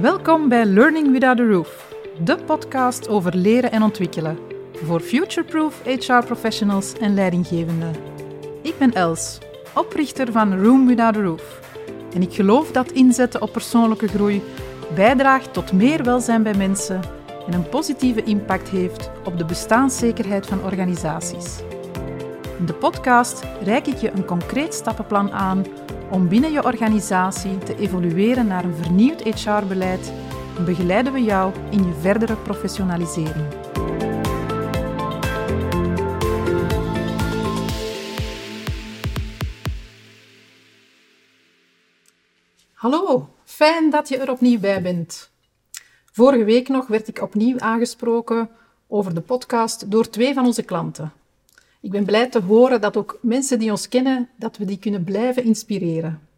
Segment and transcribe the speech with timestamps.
[0.00, 4.38] Welkom bij Learning Without a Roof, de podcast over leren en ontwikkelen
[4.72, 7.94] voor future-proof HR professionals en leidinggevenden.
[8.62, 9.38] Ik ben Els,
[9.74, 11.60] oprichter van Room Without a Roof.
[12.14, 14.42] En ik geloof dat inzetten op persoonlijke groei
[14.94, 17.00] bijdraagt tot meer welzijn bij mensen
[17.46, 21.58] en een positieve impact heeft op de bestaanszekerheid van organisaties.
[22.58, 25.64] In de podcast reik ik je een concreet stappenplan aan
[26.10, 30.12] om binnen je organisatie te evolueren naar een vernieuwd HR-beleid
[30.56, 33.46] en begeleiden we jou in je verdere professionalisering.
[42.72, 45.30] Hallo, fijn dat je er opnieuw bij bent.
[46.12, 48.50] Vorige week nog werd ik opnieuw aangesproken
[48.88, 51.19] over de podcast door twee van onze klanten.
[51.80, 55.04] Ik ben blij te horen dat ook mensen die ons kennen, dat we die kunnen
[55.04, 56.28] blijven inspireren.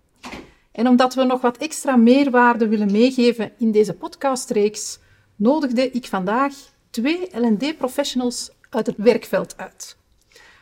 [0.73, 4.99] En omdat we nog wat extra meerwaarde willen meegeven in deze podcastreeks,
[5.37, 6.55] nodigde ik vandaag
[6.91, 9.97] twee L&D-professionals uit het werkveld uit.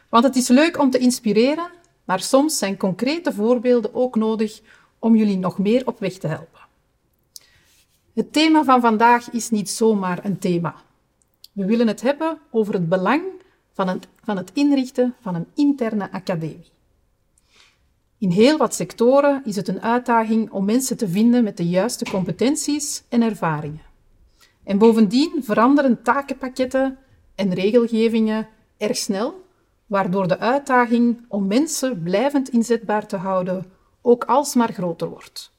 [0.09, 1.71] Want het is leuk om te inspireren,
[2.05, 4.61] maar soms zijn concrete voorbeelden ook nodig
[4.99, 6.61] om jullie nog meer op weg te helpen.
[8.15, 10.75] Het thema van vandaag is niet zomaar een thema.
[11.53, 13.23] We willen het hebben over het belang
[13.81, 16.73] van het, van het inrichten van een interne academie.
[18.19, 22.05] In heel wat sectoren is het een uitdaging om mensen te vinden met de juiste
[22.05, 23.83] competenties en ervaringen.
[24.65, 26.99] En bovendien veranderen takenpakketten
[27.35, 29.45] en regelgevingen erg snel,
[29.87, 35.53] waardoor de uitdaging om mensen blijvend inzetbaar te houden ook alsmaar groter wordt.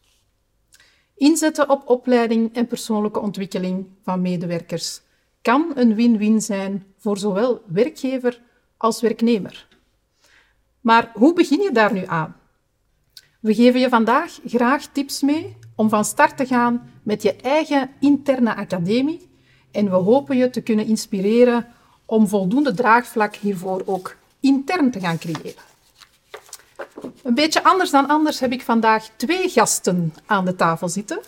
[1.16, 5.02] Inzetten op opleiding en persoonlijke ontwikkeling van medewerkers
[5.42, 8.42] kan een win-win zijn voor zowel werkgever
[8.78, 9.68] als werknemer.
[10.82, 12.36] Maar hoe begin je daar nu aan?
[13.40, 17.90] We geven je vandaag graag tips mee om van start te gaan met je eigen
[18.00, 19.30] interne academie
[19.72, 21.68] en we hopen je te kunnen inspireren
[22.06, 25.64] om voldoende draagvlak hiervoor ook intern te gaan creëren.
[27.24, 31.20] Een beetje anders dan anders heb ik vandaag twee gasten aan de tafel zitten.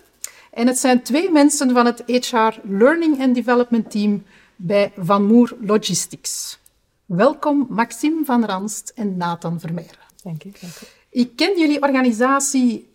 [0.54, 4.24] En het zijn twee mensen van het HR Learning and Development Team
[4.56, 6.60] bij Van Moer Logistics.
[7.06, 10.00] Welkom Maxime van Ranst en Nathan Vermeijeren.
[10.24, 10.52] Dank u.
[11.10, 12.88] Ik ken jullie organisatie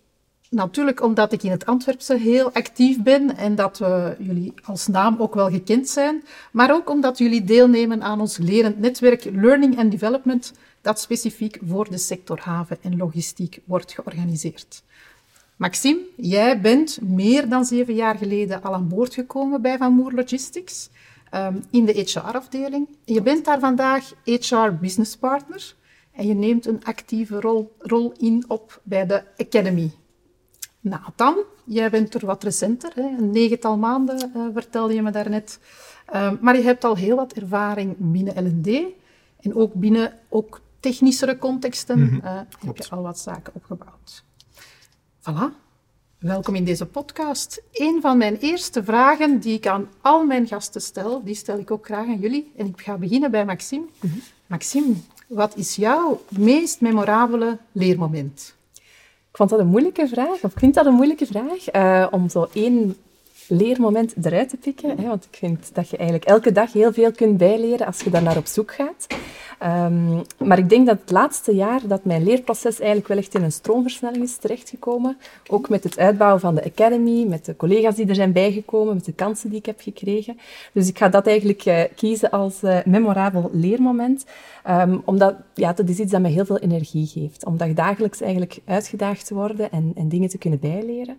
[0.49, 5.15] natuurlijk omdat ik in het Antwerpse heel actief ben en dat we jullie als naam
[5.19, 9.91] ook wel gekend zijn, maar ook omdat jullie deelnemen aan ons lerend netwerk Learning and
[9.91, 14.83] Development, dat specifiek voor de sector haven en logistiek wordt georganiseerd.
[15.59, 20.11] Maxime, jij bent meer dan zeven jaar geleden al aan boord gekomen bij Van Moer
[20.13, 20.89] Logistics
[21.29, 22.87] ehm, in de HR-afdeling.
[23.05, 25.75] Je bent daar vandaag HR Business Partner
[26.11, 29.91] en je neemt een actieve rol, rol in op bij de Academy.
[30.79, 33.07] Nathan, jij bent er wat recenter, hè?
[33.17, 35.59] een negental maanden uh, vertelde je me daarnet.
[36.13, 38.67] Uh, maar je hebt al heel wat ervaring binnen L&D
[39.39, 42.21] en ook binnen ook technischere contexten mm -hmm.
[42.23, 44.27] uh, heb je al wat zaken opgebouwd.
[45.19, 45.51] Voilà.
[46.19, 47.61] Welkom in deze podcast.
[47.71, 51.71] Een van mijn eerste vragen die ik aan al mijn gasten stel, die stel ik
[51.71, 52.51] ook graag aan jullie.
[52.57, 53.81] En ik ga beginnen bij Maxime.
[53.81, 54.21] Mm -hmm.
[54.47, 54.93] Maxime,
[55.27, 58.55] wat is jouw meest memorabele leermoment?
[59.29, 62.29] Ik vond dat een moeilijke vraag, of ik vind dat een moeilijke vraag, uh, om
[62.29, 62.95] zo één
[63.47, 64.97] leermoment eruit te pikken.
[64.97, 68.09] Hè, want ik vind dat je eigenlijk elke dag heel veel kunt bijleren als je
[68.09, 69.07] daar naar op zoek gaat.
[69.63, 73.43] Um, maar ik denk dat het laatste jaar dat mijn leerproces eigenlijk wel echt in
[73.43, 75.17] een stroomversnelling is terechtgekomen.
[75.47, 79.05] Ook met het uitbouwen van de academy, met de collega's die er zijn bijgekomen, met
[79.05, 80.39] de kansen die ik heb gekregen.
[80.73, 84.25] Dus ik ga dat eigenlijk uh, kiezen als uh, memorabel leermoment.
[84.69, 87.45] Um, omdat ja, dat is iets dat mij heel veel energie geeft.
[87.45, 91.17] Om dagelijks eigenlijk uitgedaagd te worden en, en dingen te kunnen bijleren.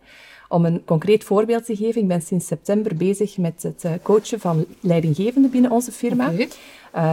[0.52, 4.64] Om een concreet voorbeeld te geven, ik ben sinds september bezig met het coachen van
[4.80, 6.30] leidinggevenden binnen onze firma.
[6.30, 6.48] Okay.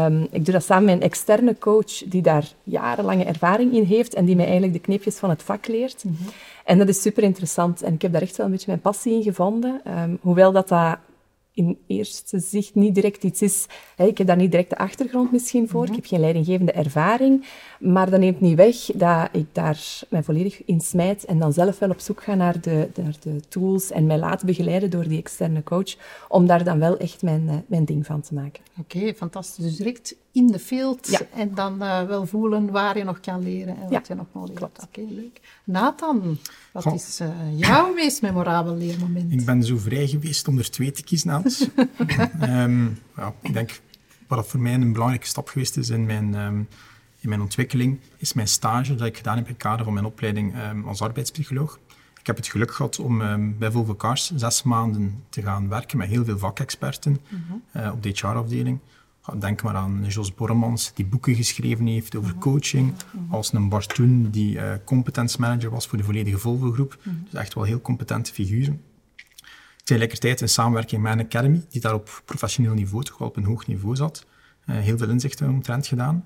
[0.06, 4.14] Um, ik doe dat samen met een externe coach die daar jarenlange ervaring in heeft
[4.14, 6.04] en die mij eigenlijk de knipjes van het vak leert.
[6.04, 6.28] Mm -hmm.
[6.66, 9.14] En dat is super interessant en ik heb daar echt wel een beetje mijn passie
[9.14, 9.82] in gevonden.
[9.88, 10.98] Um, hoewel dat dat
[11.58, 13.66] in eerste zicht niet direct iets is.
[13.98, 15.80] Ik heb daar niet direct de achtergrond misschien voor.
[15.80, 15.96] Mm -hmm.
[15.96, 17.46] Ik heb geen leidinggevende ervaring.
[17.80, 21.80] Maar dat neemt niet weg dat ik daar mij volledig in smijt en dan zelf
[21.80, 25.20] wel op zoek ga naar de, naar de tools en mij laat begeleiden door die
[25.20, 25.96] externe coach,
[26.28, 28.64] om daar dan wel echt mijn, mijn ding van te maken.
[28.80, 29.66] Oké, okay, fantastisch.
[29.66, 31.20] Dus direct in de field ja.
[31.34, 33.90] en dan uh, wel voelen waar je nog kan leren en ja.
[33.90, 34.84] wat je nog nodig hebt.
[34.84, 35.40] Oké, okay, leuk.
[35.64, 36.38] Nathan,
[36.72, 36.94] wat Goh.
[36.94, 39.32] is uh, jouw meest memorabel leermoment?
[39.32, 41.68] Ik ben zo vrij geweest om er twee te kiezen, Hans.
[42.42, 43.82] um, ja, ik denk,
[44.28, 46.34] wat voor mij een belangrijke stap geweest is in mijn...
[46.36, 46.68] Um,
[47.20, 50.06] in mijn ontwikkeling is mijn stage dat ik gedaan heb in het kader van mijn
[50.06, 51.80] opleiding um, als arbeidspsycholoog.
[52.20, 55.98] Ik heb het geluk gehad om ehm, bij Volvo Cars zes maanden te gaan werken
[55.98, 57.20] met heel veel vakexperten
[57.72, 58.80] eh, op de HR-afdeling.
[59.40, 62.94] Denk maar aan Jos Borremans, die boeken geschreven heeft over coaching.
[63.30, 66.98] Als een Bart Toen, die uh, competence manager was voor de volledige Volvo-groep.
[67.04, 68.82] Dus echt wel heel competente figuren.
[69.84, 73.44] Tegelijkertijd in samenwerking met een academy, die daar op professioneel niveau, toch wel op een
[73.44, 74.26] hoog niveau zat.
[74.66, 76.26] Uh, heel veel inzichten omtrent gedaan.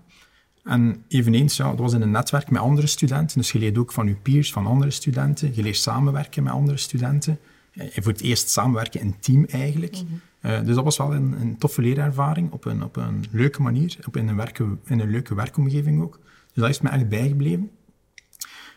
[0.63, 3.37] En eveneens, ja, dat was in een netwerk met andere studenten.
[3.37, 5.55] Dus je leert ook van je peers, van andere studenten.
[5.55, 7.39] Je leert samenwerken met andere studenten.
[7.73, 9.97] En voor het eerst samenwerken in team eigenlijk.
[10.41, 13.97] Uh, dus dat was wel een, een, toffe leerervaring op een, op een leuke manier.
[14.07, 16.19] Op in, een werken, in een leuke werkomgeving ook.
[16.53, 17.71] Dus dat is me echt bijgebleven.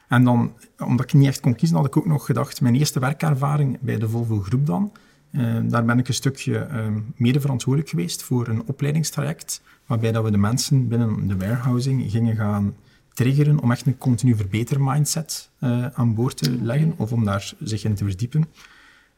[0.09, 3.01] En dan, omdat ik niet echt kon kiezen, had ik ook nog gedacht, mijn eerste
[3.01, 4.93] werkervaring bij de Volvo Groep dan.
[5.31, 6.87] Uh, daar ben ik een stukje uh,
[7.17, 12.37] mede verantwoordelijk geweest voor een opleidingstraject waarbij dat we de mensen binnen de warehousing gingen
[12.37, 12.75] gaan
[13.13, 17.53] triggeren om echt een continu verbeter mindset uh, aan boord te leggen of om daar
[17.61, 18.45] zich in te verdiepen.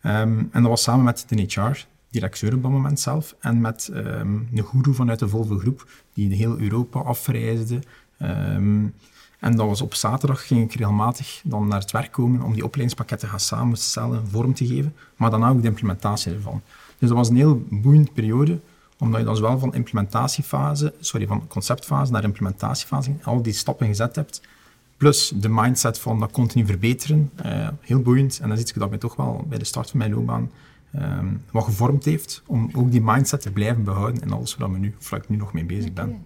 [0.02, 4.48] Um, en dat was samen met de HR-directeur op dat moment zelf en met um,
[4.54, 7.82] een guru vanuit de Volvo Groep die heel Europa afreisde.
[8.22, 8.94] Um,
[9.38, 12.64] en dat was op zaterdag ging ik regelmatig dan naar het werk komen om die
[12.64, 16.62] opleidingspakketten gaan samenstellen, vorm te geven, maar dan ook de implementatie ervan.
[16.98, 18.60] Dus dat was een heel boeiende periode
[18.98, 24.16] omdat je dan zowel van implementatiefase, sorry, van conceptfase naar implementatiefase al die stappen gezet
[24.16, 24.40] hebt.
[24.96, 27.30] Plus de mindset van dat continu verbeteren.
[27.46, 28.38] Uh, heel boeiend.
[28.42, 30.50] En dat is iets dat mij toch wel bij de start van mijn loopbaan
[30.94, 32.42] um, wat gevormd heeft.
[32.46, 35.36] Om ook die mindset te blijven behouden in alles waar, we nu, waar ik nu
[35.36, 36.24] nog mee bezig ben.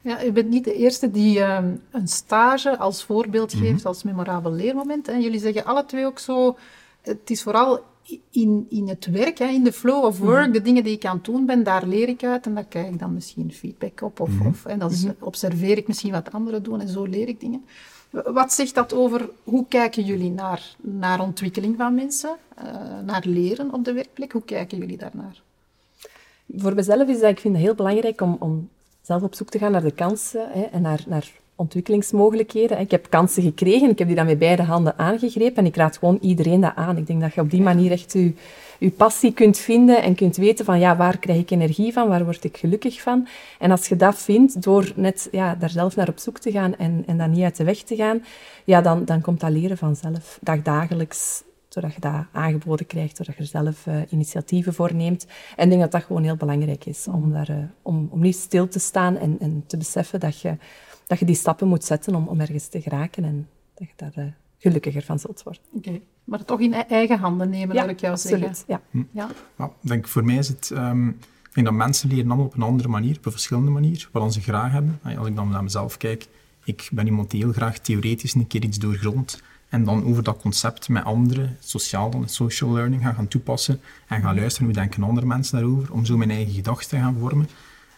[0.00, 3.86] Ja, u bent niet de eerste die um, een stage als voorbeeld geeft, mm -hmm.
[3.86, 5.08] als memorabel leermoment.
[5.08, 6.56] En jullie zeggen alle twee ook zo,
[7.00, 7.84] het is vooral
[8.30, 10.52] in, in het werk, hè, in de flow of work, mm -hmm.
[10.52, 12.86] de dingen die ik aan het doen ben, daar leer ik uit en daar krijg
[12.86, 14.20] ik dan misschien feedback op.
[14.20, 14.46] Of, mm -hmm.
[14.46, 17.64] of en dan observeer ik misschien wat anderen doen en zo leer ik dingen.
[18.10, 22.64] Wat zegt dat over hoe kijken jullie naar, naar ontwikkeling van mensen, uh,
[23.04, 24.32] naar leren op de werkplek?
[24.32, 25.42] Hoe kijken jullie daarnaar?
[26.56, 28.68] Voor mezelf is dat, ik vind het heel belangrijk om, om
[29.02, 31.30] zelf op zoek te gaan naar de kansen hè, en naar, naar
[31.60, 32.78] ontwikkelingsmogelijkheden.
[32.78, 35.96] Ik heb kansen gekregen, ik heb die dan met beide handen aangegrepen en ik raad
[35.98, 36.96] gewoon iedereen dat aan.
[36.96, 38.32] Ik denk dat je op die manier echt je,
[38.78, 42.24] je passie kunt vinden en kunt weten van ja, waar krijg ik energie van, waar
[42.24, 43.28] word ik gelukkig van.
[43.58, 46.76] En als je dat vindt, door net ja, daar zelf naar op zoek te gaan
[46.76, 48.24] en, en dat niet uit de weg te gaan,
[48.64, 53.42] ja, dan, dan komt dat leren vanzelf, dagdagelijks doordat je dat aangeboden krijgt, doordat je
[53.42, 55.26] er zelf uh, initiatieven voor neemt.
[55.56, 58.36] En ik denk dat dat gewoon heel belangrijk is, om, daar, uh, om, om niet
[58.36, 60.56] stil te staan en, en te beseffen dat je
[61.10, 64.12] dat je die stappen moet zetten om, om ergens te geraken en dat je daar
[64.16, 65.62] uh, gelukkiger van zult worden.
[65.72, 66.02] Oké, okay.
[66.24, 68.64] maar toch in eigen handen nemen, ja, wil ik jou absoluut, zeggen.
[68.66, 69.02] Ja, hm.
[69.10, 69.28] ja.
[69.56, 70.70] Nou, denk, voor mij is het...
[70.70, 74.08] Um, ik denk dat mensen leren allemaal op een andere manier, op een verschillende manier,
[74.12, 75.00] wat ze graag hebben.
[75.18, 76.28] Als ik dan naar mezelf kijk,
[76.64, 80.40] ik ben iemand die heel graag theoretisch een keer iets doorgrond en dan over dat
[80.40, 85.02] concept met anderen, sociaal dan, social learning, gaan, gaan toepassen en gaan luisteren hoe denken
[85.02, 87.48] andere mensen daarover, om zo mijn eigen gedachten te gaan vormen.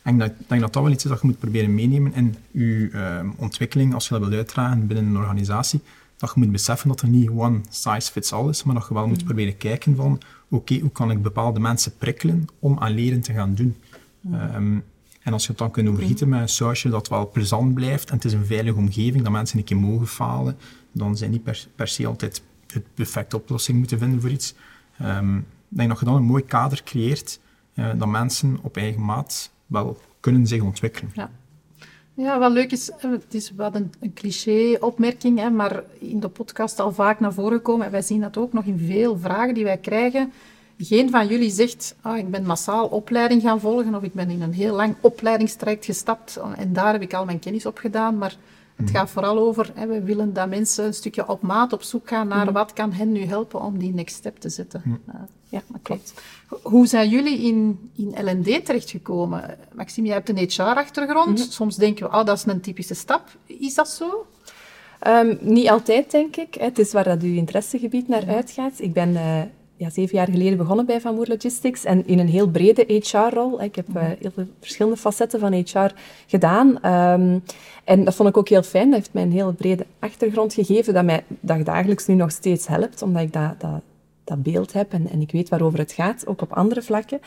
[0.02, 2.36] En ik denk, denk dat dat wel iets is dat je moet proberen meenemen in
[2.50, 5.80] je uh, ontwikkeling, als je dat wilt uitdragen binnen een organisatie.
[6.16, 8.94] Dat je moet beseffen dat er niet one size fits all is, maar dat je
[8.94, 9.24] wel moet Mm.
[9.24, 13.32] proberen kijken van, oké, okay, hoe kan ik bepaalde mensen prikkelen om aan leren te
[13.32, 13.76] gaan doen?
[14.20, 14.34] Mm.
[14.34, 14.84] Um,
[15.22, 18.14] en als je het dan kunt overgieten met een sausje dat wel plezant blijft en
[18.14, 20.56] het is een veilige omgeving, dat mensen een keer mogen falen,
[20.92, 24.54] dan zijn niet per, per se altijd de perfecte oplossing moeten vinden voor iets.
[25.02, 25.44] Um, ik
[25.78, 27.40] denk dat je dan een mooi kader creëert,
[27.74, 31.10] uh, dat mensen op eigen maat wel kunnen zich ontwikkelen.
[31.14, 31.30] Ja.
[32.14, 36.92] Ja, wat leuk is, het is wat een, een cliché-opmerking, maar in de podcast al
[36.92, 37.86] vaak naar voren gekomen.
[37.86, 40.32] En wij zien dat ook nog in veel vragen die wij krijgen.
[40.78, 44.42] Geen van jullie zegt, ah, ik ben massaal opleiding gaan volgen of ik ben in
[44.42, 48.18] een heel lang opleidingstraject gestapt en daar heb ik al mijn kennis op gedaan.
[48.18, 48.36] Maar
[48.76, 52.08] het gaat vooral over, hè, we willen dat mensen een stukje op maat op zoek
[52.08, 54.82] gaan naar wat kan hen nu helpen om die next step te zetten.
[54.86, 55.14] Uh,
[55.48, 56.14] ja, dat klopt.
[56.62, 59.58] Hoe zijn jullie in, in L&D terechtgekomen?
[59.74, 61.28] Maxime, jij hebt een HR-achtergrond.
[61.28, 61.50] Mm -hmm.
[61.50, 63.36] Soms denken we, oh, dat is een typische stap.
[63.46, 64.26] Is dat zo?
[65.06, 66.54] Um, niet altijd, denk ik.
[66.54, 68.34] Het is waar dat uw interessegebied naar ja.
[68.34, 68.80] uitgaat.
[68.80, 69.10] Ik ben...
[69.10, 69.42] Uh,
[69.82, 73.62] ja, zeven jaar geleden begonnen bij Van Moer Logistics en in een heel brede HR-rol.
[73.62, 75.90] Ik heb uh, heel veel verschillende facetten van HR
[76.26, 76.68] gedaan.
[76.68, 77.42] Um,
[77.84, 78.86] en dat vond ik ook heel fijn.
[78.86, 81.24] Dat heeft mij een hele brede achtergrond gegeven dat mij
[81.64, 83.82] dagelijks nu nog steeds helpt, omdat ik dat, dat,
[84.24, 87.20] dat beeld heb en, en ik weet waarover het gaat, ook op andere vlakken.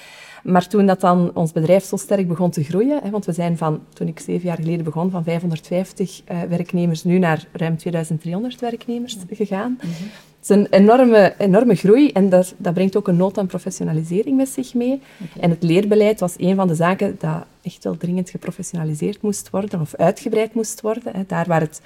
[0.44, 3.58] Maar toen dat dan ons bedrijf zo sterk begon te groeien, hè, want we zijn
[3.58, 8.60] van, toen ik zeven jaar geleden begon, van 550 uh, werknemers nu naar ruim 2300
[8.60, 9.72] werknemers gegaan.
[9.72, 10.10] Mm -hmm.
[10.48, 14.38] Het is een enorme, enorme groei en dat, dat brengt ook een nood aan professionalisering
[14.38, 15.02] met zich mee.
[15.24, 15.44] Okay.
[15.44, 19.82] En het leerbeleid was een van de zaken dat echt wel dringend geprofessionaliseerd moest worden
[19.82, 21.16] of uitgebreid moest worden.
[21.16, 21.24] Hè.
[21.28, 21.82] Daar waar het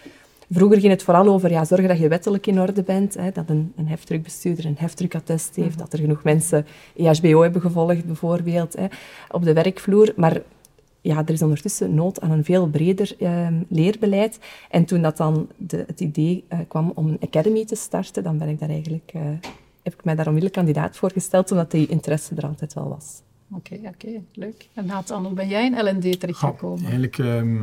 [0.51, 3.49] Vroeger ging het vooral over ja, zorgen dat je wettelijk in orde bent, hè, dat
[3.49, 8.85] een, een heftruckbestuurder een heftruckattest heeft, dat er genoeg mensen EHBO hebben gevolgd bijvoorbeeld hè,
[9.31, 10.13] op de werkvloer.
[10.15, 10.41] Maar
[11.01, 14.39] ja, er is ondertussen nood aan een veel breder ehm, leerbeleid.
[14.69, 18.37] En toen dat dan de, het idee uh, kwam om een academy te starten, dan
[18.37, 19.21] ben ik daar eigenlijk, uh,
[19.83, 23.21] heb ik mij daar onmiddellijk kandidaat voor gesteld, omdat die interesse er altijd wel was.
[23.51, 24.69] Oké, okay, oké, okay, leuk.
[24.73, 26.77] En Nathan, hoe ben jij in LND terechtgekomen?
[26.77, 27.59] Ja, eigenlijk, um,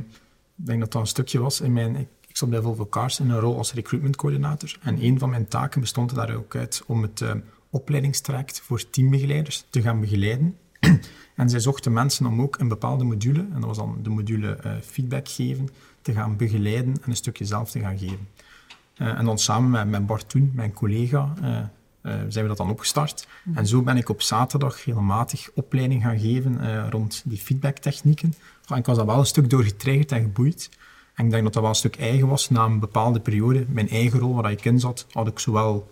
[0.56, 1.96] ik denk dat dat een stukje was in mijn...
[1.96, 4.78] Ik, ik zat bij Volvo Cars in een rol als recruitmentcoördinator.
[4.82, 7.32] En een van mijn taken bestond er daar ook uit om het uh,
[7.70, 10.56] opleidingstraject voor teambegeleiders te gaan begeleiden.
[11.36, 14.58] En zij zochten mensen om ook een bepaalde module, en dat was dan de module
[14.66, 15.68] uh, feedback geven,
[16.02, 18.28] te gaan begeleiden en een stukje zelf te gaan geven.
[18.98, 21.58] Uh, en dan samen met, met Bart Toen, mijn collega, uh,
[22.28, 23.28] zijn we dat dan opgestart.
[23.44, 23.56] Mm.
[23.56, 28.34] En zo ben ik op zaterdag regelmatig opleiding gaan geven rond die feedbacktechnieken.
[28.68, 30.68] En ik was daar wel een stuk door getriggerd en geboeid.
[31.14, 33.64] En ik denk dat dat wel een stuk eigen was na een bepaalde periode.
[33.68, 35.90] Mijn eigen rol waar ik in zat, had ik zowel,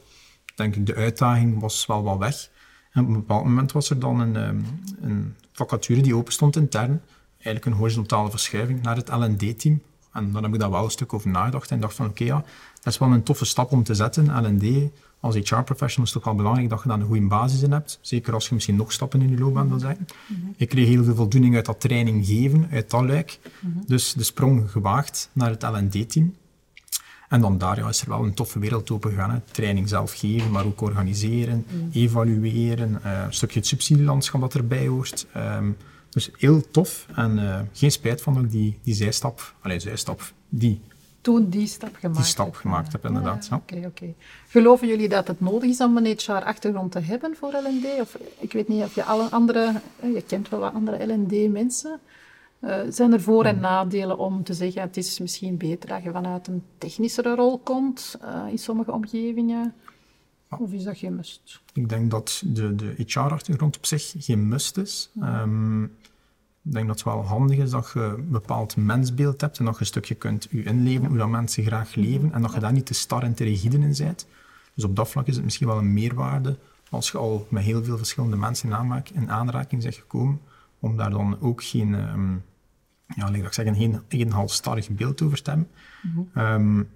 [0.55, 2.49] denk ik, de uitdaging was wel wat weg.
[2.95, 4.65] En op een bepaald moment was er dan een, um,
[5.01, 7.01] een vacature die open stond intern.
[7.33, 9.81] Eigenlijk een horizontale verschuiving naar het L&D-team.
[10.13, 12.37] En dan heb ik daar wel een stuk over nagedacht en dacht van oké, okay,
[12.37, 12.45] ja,
[12.83, 14.25] dat is wel een toffe stap om te zetten.
[14.25, 17.99] L&D als HR-professional is toch wel belangrijk dat je daar een goede basis in hebt.
[18.01, 20.07] Zeker als je misschien nog stappen in je loopbaan wil zetten.
[20.27, 20.55] -hmm.
[20.57, 23.39] Ik kreeg heel veel voldoening uit dat training geven, uit dat luik.
[23.61, 23.83] -hmm.
[23.87, 26.35] Dus de sprong gewaagd naar het L&D-team.
[27.29, 29.31] En dan daar ja, is er wel een toffe wereld open gegaan.
[29.31, 29.39] Hè.
[29.51, 31.91] Training zelf geven, maar ook organiseren, mm.
[31.93, 35.27] evalueren, uh, een stukje het subsidielandschap dat erbij hoort.
[35.37, 35.77] Um,
[36.15, 40.33] dus heel tof en uh, geen spijt van dat ik die, die zijstap, alleen zijstap,
[40.49, 40.81] die...
[41.21, 43.49] Toen die stap gemaakt Die stap gemaakt heb, inderdaad.
[43.53, 43.75] Oké, oké.
[43.75, 43.87] Ja.
[43.87, 44.15] Okay, okay.
[44.49, 48.01] Geloven jullie dat het nodig is om een HR-achtergrond te hebben voor LND?
[48.01, 49.81] Of ik weet niet of je alle andere...
[50.03, 52.01] Je kent wel wat andere LND-mensen...
[52.65, 56.11] Uh, zijn er voor- en nadelen om te zeggen het is misschien beter dat je
[56.11, 59.75] vanuit een technischere rol komt uh, in sommige omgevingen?
[60.59, 61.61] Of is dat geen must?
[61.73, 65.11] Ik denk dat de, de HR-achtergrond op zich geen must is.
[65.23, 65.83] Um,
[66.65, 69.75] ik denk dat het wel handig is dat je een bepaald mensbeeld hebt en dat
[69.75, 72.73] je een stukje kunt je inleven hoe dat mensen graag leven en dat je daar
[72.73, 74.27] niet te star en te rigide in bent.
[74.75, 76.59] Dus op dat vlak is het misschien wel een meerwaarde
[76.91, 78.69] als je al met heel veel verschillende mensen
[79.15, 80.41] in, aanraking bent gekomen,
[80.79, 81.95] om daar dan ook geen...
[81.95, 82.43] Um,
[83.15, 85.43] ja, ik zeggen, geen, geen halstarrig beeld over.
[85.57, 85.67] Mm
[86.03, 86.43] -hmm.
[86.43, 86.89] um,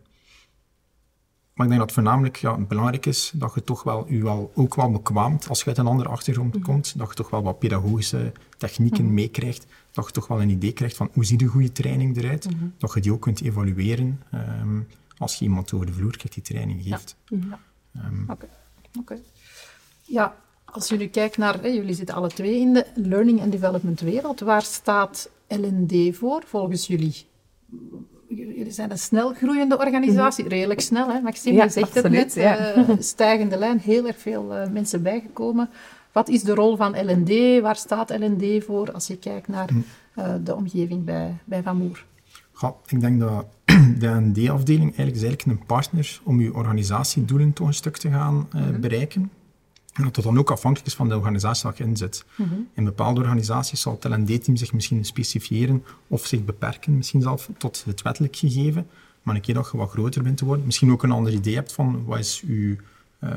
[1.59, 4.75] maar ik denk dat voornamelijk ja, belangrijk is dat je toch wel, je wel ook
[4.75, 6.73] wel bekwaamt als je uit een andere achtergrond mm -hmm.
[6.73, 9.15] komt, dat je toch wel wat pedagogische technieken mm -hmm.
[9.15, 12.49] meekrijgt, dat je toch wel een idee krijgt van hoe ziet een goede training eruit,
[12.79, 14.87] dat je die ook kunt evalueren um,
[15.19, 17.17] als je iemand over de vloer krijgt die training geeft.
[17.25, 17.59] Ja.
[18.07, 18.33] Um, Oké.
[18.33, 18.49] Okay.
[18.99, 19.23] Okay.
[20.03, 24.01] Ja, als jullie kijken naar, hè, jullie zitten alle twee in de learning and development
[24.01, 27.15] wereld, waar staat LND voor, volgens jullie?
[28.29, 30.59] Jullie zijn een snel groeiende organisatie, mm -hmm.
[30.59, 31.21] redelijk snel, hè?
[31.21, 32.77] Maxime, ja, je zegt absoluut, het net, ja.
[32.77, 35.71] uh, stijgende lijn, heel erg veel uh, mensen bijgekomen.
[36.13, 37.61] Wat is de rol van LND?
[37.61, 39.69] Waar staat LND voor als je kijkt naar
[40.19, 42.05] uh, de omgeving bij, bij Van Moer?
[42.61, 43.47] Ja, ik denk dat
[44.01, 48.35] de LND-afdeling eigenlijk is eigenlijk een partner om je organisatiedoelen toch een stuk te gaan
[48.35, 48.81] mm -hmm.
[48.81, 49.31] bereiken.
[49.99, 52.25] En dat dat dan ook afhankelijk is van de organisatie waar je in zit.
[52.37, 52.69] Mm -hmm.
[52.75, 57.85] In bepaalde organisaties zal het LND-team zich misschien specifiëren of zich beperken, misschien zelf tot
[57.87, 58.87] het wettelijk gegeven.
[59.23, 61.55] Maar een keer dat je wat groter bent te worden, misschien ook een ander idee
[61.55, 62.77] hebt van wat is uw,
[63.25, 63.31] uh,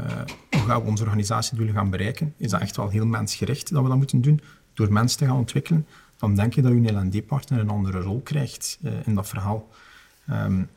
[0.50, 3.90] hoe gaan we onze organisatiedoelen gaan bereiken, is dat echt wel heel mensgericht dat we
[3.90, 4.42] dat moeten doen,
[4.74, 5.86] door mensen te gaan ontwikkelen,
[6.18, 9.70] dan denk je dat je LND-partner een andere rol krijgt uh, in dat verhaal.
[10.30, 10.68] Um,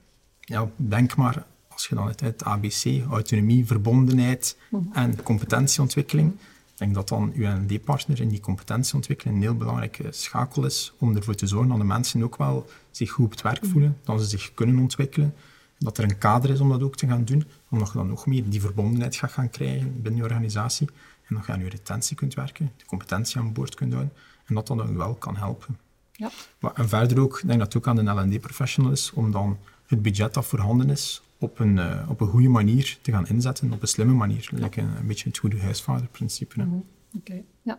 [0.41, 4.90] ja, denk maar als je dan het, het ABC, autonomie, verbondenheid mm.
[4.93, 10.64] en competentieontwikkeling, ik denk dat dan uw ND-partner in die competentieontwikkeling een heel belangrijke schakel
[10.64, 13.64] is om ervoor te zorgen dat de mensen ook wel zich goed op het werk
[13.66, 15.35] voelen, dat ze zich kunnen ontwikkelen,
[15.78, 18.26] dat er een kader is om dat ook te gaan doen, omdat je dan nog
[18.26, 20.88] meer die verbondenheid gaat gaan krijgen binnen je organisatie
[21.26, 24.12] en dat je aan je retentie kunt werken, de competentie aan boord kunt houden
[24.47, 25.78] en dat dat dan wel kan helpen.
[26.12, 26.31] Ja.
[26.75, 30.02] En verder ook, ik denk dat het ook aan de L&D-professional is om dan het
[30.02, 33.83] budget dat voorhanden is op een, uh, op een goede manier te gaan inzetten, op
[33.83, 34.49] een slimme manier.
[34.51, 34.63] Ja.
[34.63, 36.63] Like een, een, beetje het goede huisvaderprincipe.
[36.63, 36.85] Mm -hmm.
[37.17, 37.45] Oké, okay.
[37.63, 37.79] ja.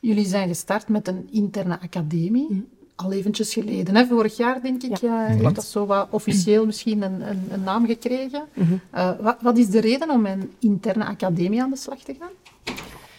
[0.00, 2.46] Jullie zijn gestart met een interne academie.
[2.48, 2.68] Mm -hmm.
[2.94, 4.06] Al eventjes geleden, hè?
[4.06, 4.96] vorig jaar denk ik.
[4.96, 5.30] Ja.
[5.30, 8.44] Uh, heeft dat zo wat officieel misschien een, een, een naam gekregen.
[8.52, 8.80] -hmm.
[8.94, 12.30] uh, wat, wat, is de reden om een interne academie aan de slag te gaan?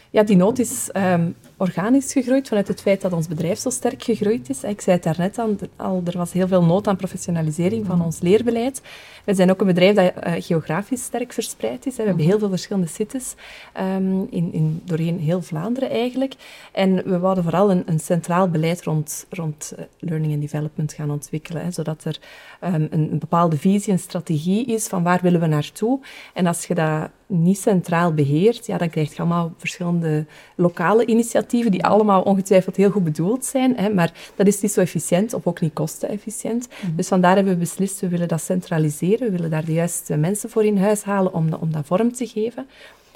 [0.10, 4.04] Ja, die nood is um, organisch gegroeid vanuit het feit dat ons bedrijf zo sterk
[4.04, 4.64] gegroeid is.
[4.64, 5.40] Ik zei het daarnet
[5.76, 8.82] al, er was heel veel nood aan professionalisering van ons leerbeleid.
[9.26, 11.96] We zijn ook een bedrijf dat uh, geografisch sterk verspreid is.
[11.96, 13.36] We hebben heel veel verschillende cities
[13.80, 16.34] um, in, in, doorheen heel Vlaanderen eigenlijk.
[16.72, 21.12] En we wouden vooral een, een centraal beleid rond, rond uh, learning and development gaan
[21.12, 21.74] ontwikkelen.
[21.74, 22.20] Zodat er
[22.64, 26.00] um, een, een, bepaalde visie, een strategie is van waar willen we naartoe.
[26.34, 31.72] En als je dat niet centraal beheert, ja, dan krijg je allemaal verschillende lokale initiatieven
[31.72, 33.78] die allemaal ongetwijfeld heel goed bedoeld zijn.
[33.78, 36.68] Hè, maar dat is niet zo efficiënt of ook niet kostenefficiënt.
[36.82, 39.26] Mm Dus vandaar hebben we beslist, we willen dat centraliseren.
[39.26, 42.28] We willen daar de juiste mensen voor in huis halen om, om dat vorm te
[42.28, 42.68] geven.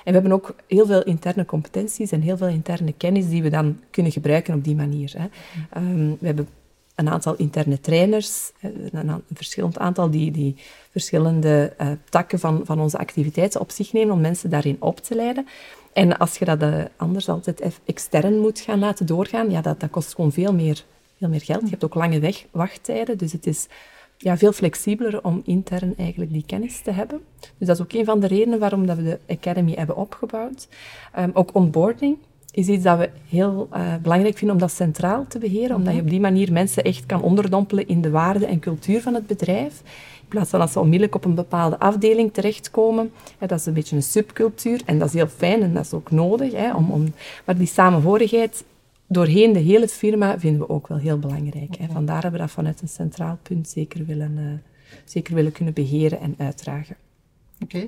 [0.03, 3.50] En we hebben ook heel veel interne competenties en heel veel interne kennis die we
[3.50, 5.13] dan kunnen gebruiken op die manier.
[5.17, 5.25] Hè.
[5.82, 6.48] Um, we hebben
[6.95, 10.55] een aantal interne trainers, een, een verschillend aantal die, die
[10.91, 15.15] verschillende uh, takken van, van onze activiteiten op zich nemen om mensen daarin op te
[15.15, 15.47] leiden.
[15.93, 19.89] En als je dat uh, anders altijd extern moet gaan laten doorgaan, ja, dat, dat
[19.89, 20.83] kost gewoon veel meer,
[21.17, 21.62] veel meer geld.
[21.62, 23.67] Je hebt ook lange weg, wachttijden, dus het is
[24.17, 27.21] ja, veel flexibeler om intern eigenlijk die kennis te hebben.
[27.57, 30.67] Dus dat is ook een van de redenen waarom dat we de Academy hebben opgebouwd.
[31.19, 32.17] Um, ook onboarding
[32.53, 36.01] is iets dat we heel uh, belangrijk vinden om dat centraal te beheren, omdat je
[36.01, 39.81] op die manier mensen echt kan onderdompelen in de waarde en cultuur van het bedrijf.
[40.22, 43.12] In plaats van dat ze onmiddellijk op een bepaalde afdeling terechtkomen.
[43.39, 46.12] Dat is een beetje een subcultuur en dat is heel fijn en dat is ook
[46.12, 46.53] nodig.
[46.53, 47.13] Hè, om, om,
[47.45, 48.63] maar die samenhorigheid
[49.07, 51.75] doorheen de hele firma vinden we ook wel heel belangrijk.
[51.75, 51.88] Hè.
[51.91, 56.19] Vandaar hebben we dat vanuit een centraal punt zeker willen, uh, zeker willen kunnen beheren
[56.19, 56.95] en uitdragen.
[57.63, 57.88] Oké.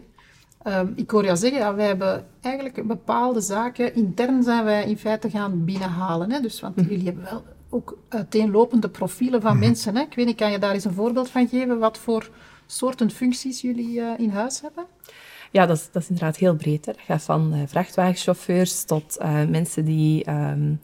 [0.68, 4.98] Um, ik hoor jou zeggen, ja, wij hebben eigenlijk bepaalde zaken, intern zijn wij in
[4.98, 6.32] feite gaan binnenhalen.
[6.32, 6.40] Hè?
[6.40, 6.90] Dus, want mhm.
[6.90, 9.66] jullie hebben wel ook uiteenlopende profielen van mhm.
[9.66, 9.96] mensen.
[9.96, 10.02] Hè?
[10.02, 12.30] Ik weet niet, kan je daar eens een voorbeeld van geven wat voor
[12.66, 14.86] soorten functies jullie uh, in huis hebben?
[15.52, 16.86] Ja, dat is, dat is inderdaad heel breed.
[16.86, 16.92] Hè.
[16.92, 20.82] Dat gaat van uh, vrachtwagenchauffeurs tot uh, mensen die um,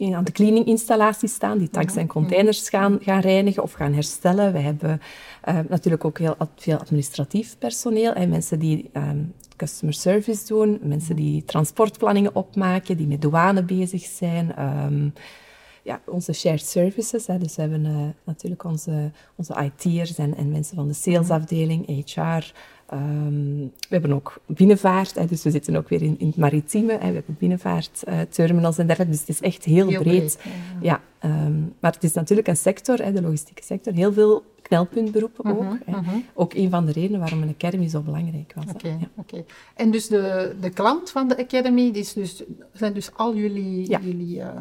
[0.00, 4.52] aan de cleaninginstallaties staan, die tanks en containers gaan, gaan reinigen of gaan herstellen.
[4.52, 5.00] We hebben
[5.48, 8.12] uh, natuurlijk ook heel veel administratief personeel.
[8.12, 14.02] en mensen die um, customer service doen, mensen die transportplanningen opmaken, die met douane bezig
[14.02, 14.62] zijn.
[14.64, 15.12] Um,
[15.82, 17.26] ja, onze shared services.
[17.26, 17.38] Hè.
[17.38, 22.52] Dus we hebben uh, natuurlijk onze, onze IT'ers en, en mensen van de salesafdeling, HR,
[22.92, 26.92] Um, we hebben ook binnenvaart, hè, dus we zitten ook weer in, in het maritieme.
[26.92, 30.02] Hè, we hebben binnenvaartterminals uh, en dergelijke, dus het is echt heel, breed.
[30.02, 30.38] breed.
[30.80, 35.58] ja, um, maar het is natuurlijk een sector, hè, de logistieke sector, heel veel knelpuntberoepen
[35.58, 35.78] ook.
[35.84, 35.96] Hè.
[35.96, 36.24] Mm -hmm.
[36.34, 38.64] Ook een van de redenen waarom een academy zo belangrijk was.
[38.64, 39.08] Oké, okay, ja.
[39.14, 39.44] okay.
[39.74, 43.88] En dus de, de klant van de academy, die is dus, zijn dus al jullie,
[43.88, 44.00] ja.
[44.02, 44.60] jullie uh,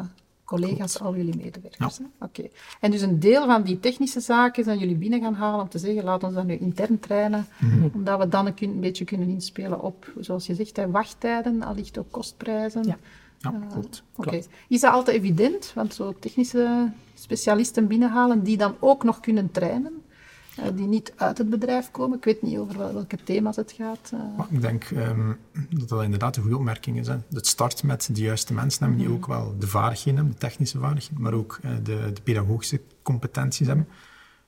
[0.50, 1.98] collega's, al jullie medewerkers.
[1.98, 2.06] Ja.
[2.20, 2.48] Oké.
[2.80, 5.78] En dus een deel van die technische zaken zijn jullie binnen gaan halen om te
[5.78, 7.92] zeggen, laat ons dat nu intern trainen, mm -hmm.
[7.94, 11.98] omdat we dan een, een, beetje kunnen inspelen op, zoals je zegt, hè, wachttijden, allicht
[11.98, 12.84] ook kostprijzen.
[12.84, 12.98] Ja,
[13.38, 14.04] ja uh, klopt.
[14.16, 14.44] Okay.
[14.68, 15.72] Is dat altijd evident?
[15.76, 20.04] Want zo technische specialisten binnenhalen die dan ook nog kunnen trainen?
[20.64, 22.18] Uh, die niet uit het bedrijf komen.
[22.18, 24.12] Ik weet niet over welke thema's het gaat.
[24.14, 24.20] Uh.
[24.50, 25.38] Ik denk um,
[25.70, 27.08] dat dat inderdaad een goede opmerking is.
[27.08, 27.16] Hè.
[27.34, 29.16] Het start met de juiste mensen hebben, die mm.
[29.16, 33.68] ook wel de vaardigheden hebben, de technische vaardigheden, maar ook uh, de, de, pedagogische competenties
[33.68, 33.88] hebben.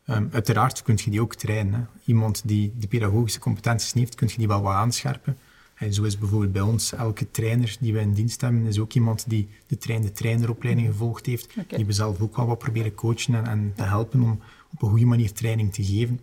[0.05, 1.73] Um, uiteraard kun je die ook trainen.
[1.73, 1.81] Hè.
[2.05, 5.37] Iemand die de pedagogische competenties niet heeft, kun je die wel wat aanscherpen.
[5.81, 8.93] En zo is bijvoorbeeld bij ons, elke trainer die we in dienst hebben, is ook
[8.93, 11.47] iemand die de trainer-traineropleiding gevolgd heeft.
[11.59, 11.77] Okay.
[11.77, 14.39] Die we zelf ook wel wat proberen coachen en, en te helpen om
[14.73, 16.19] op een goede manier training te geven.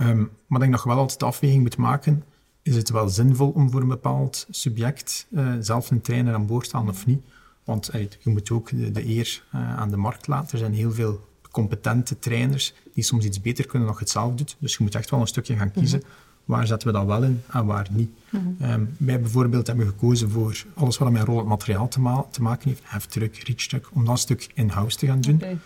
[0.00, 2.24] Um, maar ik nog wel altijd de afweging moet maken,
[2.62, 6.68] is het wel zinvol om voor een bepaald subject uh, zelf een trainer aan boord
[6.68, 7.22] te halen of niet?
[7.64, 10.52] Want uh, je moet ook de, de eer uh, aan de markt laten.
[10.52, 14.54] Er zijn heel veel competente trainers die soms iets beter kunnen nog hetzelfde doen.
[14.58, 15.98] Dus je moet echt wel een stukje gaan kiezen.
[15.98, 16.26] Mm -hmm.
[16.44, 18.10] Waar zetten we dat wel in en waar niet?
[18.30, 18.70] Mm -hmm.
[18.70, 22.68] um, wij bijvoorbeeld hebben gekozen voor alles wat met rollend materiaal te, ma te maken
[22.68, 25.34] heeft, heftruck, reachstuk, om dat stuk in-house te gaan doen.
[25.34, 25.58] Okay.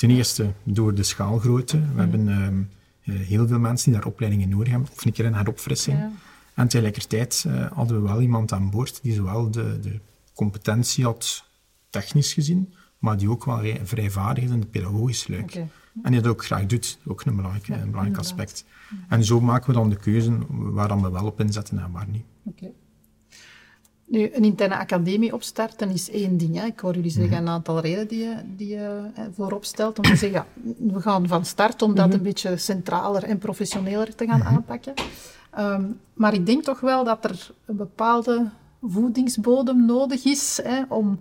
[0.00, 1.80] Ten eerste door de schaalgrootte.
[1.80, 1.98] We mm.
[1.98, 2.68] hebben um,
[3.00, 5.98] heel veel mensen die daar opleidingen nodig hebben, of een keer een heropfrissing.
[5.98, 6.12] Ja.
[6.54, 10.00] En tegelijkertijd uh, hadden we wel iemand aan boord die zowel de, de
[10.34, 11.44] competentie had,
[11.90, 15.50] technisch gezien, maar die ook wel vrij vaardig is in het pedagogisch luik.
[15.50, 15.68] Okay.
[16.02, 18.64] En die dat ook graag doet, ook een belangrijk, ja, een belangrijk aspect.
[19.08, 22.08] En zo maken we dan de keuze waar dan we wel op inzetten en waar
[22.08, 22.24] niet.
[22.44, 22.72] Okay.
[24.10, 26.56] Nu, een interne academie opstarten is één ding.
[26.56, 26.66] Hè.
[26.66, 29.98] Ik hoor jullie zeggen een aantal redenen die je, die je voorop stelt.
[29.98, 30.46] Om te zeggen, ja,
[30.92, 32.14] we gaan van start om dat -hmm.
[32.14, 34.56] een beetje centraler en professioneler te gaan -hmm.
[34.56, 34.94] aanpakken.
[35.58, 38.50] Um, maar ik denk toch wel dat er een bepaalde
[38.82, 41.18] voedingsbodem nodig is hè, om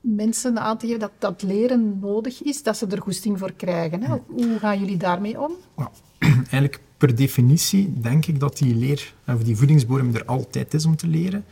[0.00, 4.02] mensen aan te geven dat dat leren nodig is, dat ze er goesting voor krijgen.
[4.02, 4.16] Hè.
[4.26, 5.52] Hoe gaan jullie daarmee om?
[5.76, 5.90] Nou,
[6.50, 10.96] eigenlijk per definitie denk ik dat die, leer, of die voedingsbodem er altijd is om
[10.96, 11.44] te leren.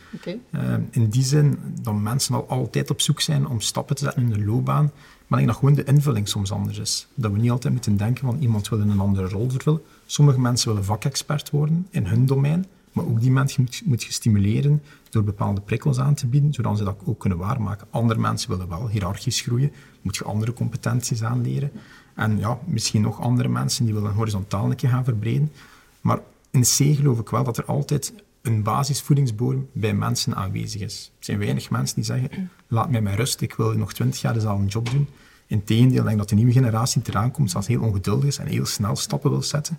[0.50, 4.22] Uh, in die zin dat mensen al altijd op zoek zijn om stappen te zetten
[4.22, 4.90] in de loopbaan.
[5.26, 7.06] Maar ik denk dat gewoon de invulling soms anders is.
[7.14, 9.80] Dat we niet altijd moeten denken van iemand wil een andere rol vervullen.
[10.06, 12.66] Sommige mensen willen vakexpert worden in hun domein.
[12.92, 16.78] Maar ook die mensen moet, moet je stimuleren door bepaalde prikkels aan te bieden, zodat
[16.78, 17.86] ze dat ook kunnen waarmaken.
[17.90, 21.70] Andere mensen willen wel hiërarchisch groeien, moet je andere competenties aanleren.
[22.14, 25.52] En ja, misschien nog andere mensen die willen horizontaal een keer gaan verbreden.
[26.00, 26.18] Maar
[26.50, 31.12] in C geloof ik wel dat er altijd een basisvoedingsbodem bij mensen aanwezig is.
[31.18, 34.34] Er zijn weinig mensen die zeggen, laat mij maar rust, ik wil nog twintig jaar
[34.34, 35.08] dezelfde job doen.
[35.46, 38.66] Integendeel, ik denk dat de nieuwe generatie eraan komt, zelfs heel ongeduldig is en heel
[38.66, 39.78] snel stappen wil zetten.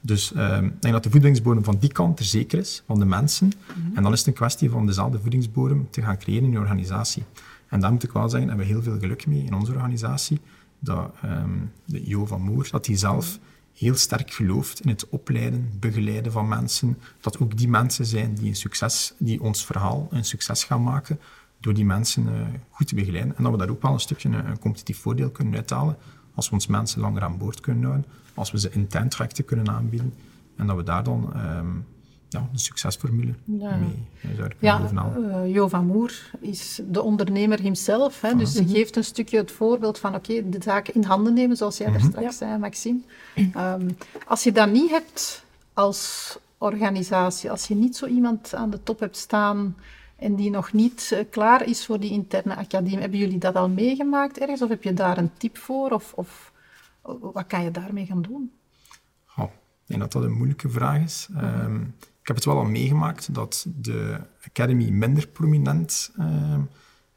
[0.00, 3.04] Dus uh, ik denk dat de voedingsbodem van die kant er zeker is, van de
[3.04, 3.46] mensen.
[3.46, 3.96] Mhm.
[3.96, 7.22] En dan is het een kwestie van dezelfde voedingsbodem te gaan creëren in je organisatie.
[7.68, 10.40] En daar moet ik wel zeggen, hebben we heel veel geluk mee in onze organisatie.
[10.84, 13.38] Dat um, de Jo van Moer, dat hij zelf
[13.72, 16.98] heel sterk gelooft in het opleiden, begeleiden van mensen.
[17.20, 21.20] Dat ook die mensen zijn die, een succes, die ons verhaal een succes gaan maken
[21.60, 22.40] door die mensen uh,
[22.70, 23.36] goed te begeleiden.
[23.36, 25.96] En dat we daar ook wel een stukje een, een competitief voordeel kunnen uithalen
[26.34, 29.70] als we ons mensen langer aan boord kunnen houden als we ze intern trajecten kunnen
[29.70, 30.14] aanbieden
[30.56, 31.86] en dat we daar dan um,
[32.32, 33.76] ja, de succesformule ja.
[33.76, 35.24] mee zouden kunnen bovenaan.
[35.24, 39.52] Uh, Jo van Moer is de ondernemer himself, hè, dus hij geeft een stukje het
[39.52, 42.02] voorbeeld van oké, de zaken in handen nemen, zoals jij mm -hmm.
[42.02, 43.00] daar straks zei, Maxime.
[43.56, 48.82] Um, als je dat niet hebt als organisatie, als je niet zo iemand aan de
[48.82, 49.76] top hebt staan
[50.16, 53.68] en die nog niet uh, klaar is voor die interne academie, hebben jullie dat al
[53.68, 54.62] meegemaakt ergens?
[54.62, 55.90] Of heb je daar een tip voor?
[55.90, 56.52] Of, of
[57.02, 58.52] wat kan je daarmee gaan doen?
[59.36, 61.28] Oh, ik denk dat dat een moeilijke vraag is.
[61.36, 66.68] Um, ik heb het wel al meegemaakt dat de Academy minder prominent um,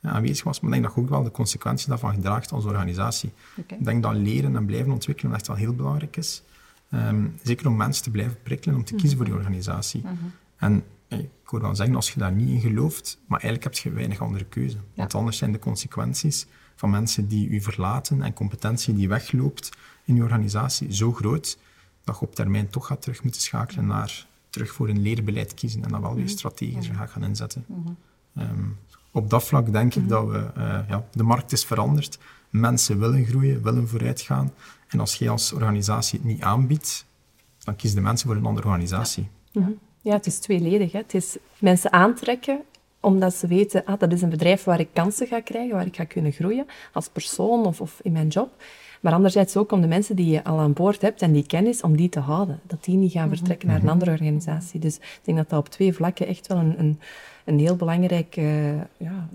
[0.02, 3.32] aanwezig was, maar ik denk dat je ook wel de consequenties daarvan gedraagt als organisatie.
[3.58, 3.78] Okay.
[3.78, 6.44] Ik denk dat leren en blijven ontwikkelen echt wel heel belangrijk is.
[6.92, 10.02] Um, zeker om mensen te blijven prikkelen om te kiezen voor die organisatie.
[10.02, 10.32] Mm -hmm.
[10.58, 13.98] En ik hoor wel zeggen, als je daar niet in gelooft, maar eigenlijk heb je
[13.98, 14.78] weinig andere keuze.
[14.78, 14.84] Ja.
[14.96, 19.70] Want anders zijn de consequenties van mensen die u verlaten en competentie die wegloopt
[20.04, 21.58] in uw organisatie zo groot
[22.04, 25.84] dat je op termijn toch gaat terug moeten schakelen naar terug voor een leerbeleid kiezen
[25.84, 26.34] en dan wel weer mhm.
[26.34, 27.66] strategisch gaat gaan inzetten.
[28.38, 28.78] Um,
[29.12, 30.10] op dat vlak denk ik mhm.
[30.10, 32.20] dat we, uh, ja, de markt is veranderd.
[32.50, 34.54] Mensen willen groeien, willen vooruitgaan.
[34.88, 37.06] En als jij als organisatie het niet aanbiedt,
[37.64, 39.28] dan kiezen de mensen voor een andere organisatie.
[39.52, 39.72] Ja, mhm.
[40.02, 40.92] ja het is tweeledig.
[40.92, 41.00] Hè.
[41.00, 42.62] Het is mensen aantrekken
[43.00, 45.96] omdat ze weten, ah, dat is een bedrijf waar ik kansen ga krijgen, waar ik
[45.96, 48.64] ga kunnen groeien als persoon of, of in mijn job.
[49.06, 51.82] Maar anderzijds ook om de mensen die je al aan boord hebt en die kennis,
[51.82, 52.60] om die te houden.
[52.68, 53.36] Dat die niet gaan mhm.
[53.36, 53.92] vertrekken naar een mhm.
[53.92, 54.80] andere organisatie.
[54.80, 57.00] Dus ik denk dat dat op twee vlakken echt wel een, een,
[57.46, 59.30] een heel belangrijk uh, ja,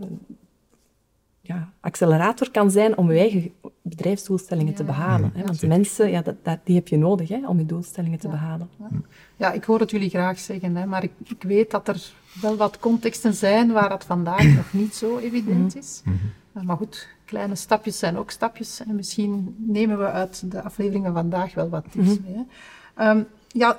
[1.41, 3.53] ja, accelerator kan zijn om je eigen
[3.83, 5.33] bedrijfsdoelstellingen te behalen.
[5.35, 5.45] Hè?
[5.45, 8.69] Want mensen, ja, dat, dat, die heb je nodig hè, om je doelstellingen te behalen.
[9.37, 12.57] Ja, ik hoor het jullie graag zeggen, hè, maar ik, ik, weet dat er wel
[12.57, 16.03] wat contexten zijn waar dat vandaag nog niet zo evident is.
[16.05, 16.31] Mm -hmm.
[16.67, 18.81] Maar goed, kleine stapjes zijn ook stapjes.
[18.81, 22.25] En misschien nemen we uit de afleveringen vandaag wel wat tips mm -hmm.
[22.27, 22.47] mee.
[22.95, 23.11] Hè.
[23.11, 23.79] Um, ja,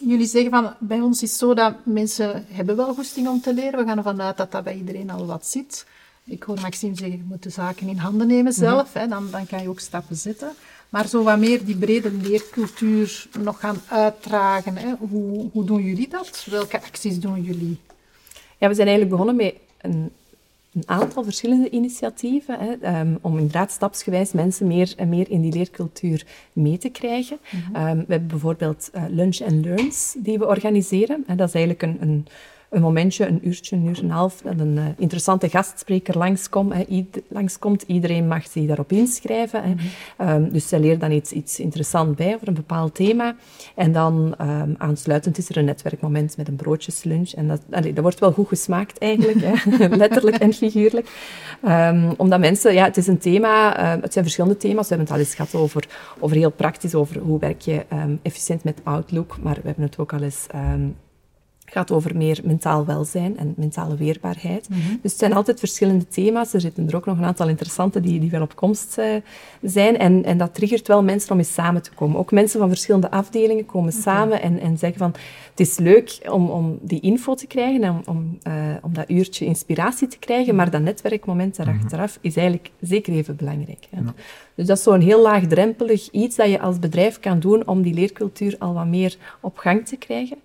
[0.00, 3.54] jullie zeggen van, bij ons is het zo dat mensen hebben wel goesting om te
[3.54, 3.78] leren.
[3.78, 5.86] We gaan ervan uit dat dat bij iedereen al wat zit.
[6.24, 9.46] Ik hoor Maxime zeggen, je moet de zaken in handen nemen zelf, hè, dan, dan
[9.46, 10.50] kan je ook stappen zetten.
[10.88, 14.94] Maar zo wat meer die brede leercultuur nog gaan uitdragen, hè.
[14.98, 16.46] Hoe, hoe doen jullie dat?
[16.50, 17.80] Welke acties doen jullie?
[18.58, 20.12] Ja, we zijn eigenlijk begonnen met een,
[20.74, 25.52] een aantal verschillende initiatieven hè, um, om inderdaad stapsgewijs mensen meer en meer in die
[25.52, 27.38] leercultuur mee te krijgen.
[27.50, 27.88] Mm -hmm.
[27.88, 31.24] um, we hebben bijvoorbeeld uh, Lunch and Learns die we organiseren.
[31.36, 32.26] Dat is eigenlijk een, een
[32.72, 36.74] een momentje, een uurtje, een uur en een half, dat een uh, interessante gastspreker langskomt.
[36.88, 37.82] Ied langskomt.
[37.86, 39.62] Iedereen mag zich daarop inschrijven.
[39.62, 39.68] Hè.
[39.68, 39.78] Mm
[40.16, 40.28] -hmm.
[40.28, 43.34] um, dus zij leert dan iets, iets interessants bij over een bepaald thema.
[43.74, 47.32] En dan um, aansluitend is er een netwerkmoment met een broodjeslunch.
[47.32, 49.86] En dat, allee, dat wordt wel goed gesmaakt eigenlijk, hè.
[49.96, 51.08] letterlijk en figuurlijk.
[51.64, 54.88] Um, omdat mensen, ja, het is een thema, uh, het zijn verschillende thema's.
[54.88, 57.84] We hebben het al eens gehad over, over heel praktisch, over hoe werk je
[58.22, 59.38] efficiënt met Outlook.
[59.42, 60.46] Maar we hebben het ook al eens
[61.72, 64.68] gaat over meer mentaal welzijn en mentale weerbaarheid.
[64.68, 64.98] Mm -hmm.
[65.02, 66.54] Dus het zijn altijd verschillende thema's.
[66.54, 69.04] Er zitten er ook nog een aantal interessante die, die wel op komst uh,
[69.62, 69.98] zijn.
[69.98, 72.18] En, en dat triggert wel mensen om eens samen te komen.
[72.18, 74.02] Ook mensen van verschillende afdelingen komen okay.
[74.02, 75.14] samen en, en zeggen van...
[75.50, 79.10] Het is leuk om, om die info te krijgen en om, om, uh, om dat
[79.10, 82.30] uurtje inspiratie te krijgen, maar dat netwerkmoment daarachteraf -hmm.
[82.30, 83.86] is eigenlijk zeker even belangrijk.
[83.90, 84.00] Hè.
[84.00, 84.14] Ja.
[84.54, 87.94] Dus dat is zo'n heel laagdrempelig iets dat je als bedrijf kan doen om die
[87.94, 90.38] leercultuur al wat meer op gang te krijgen.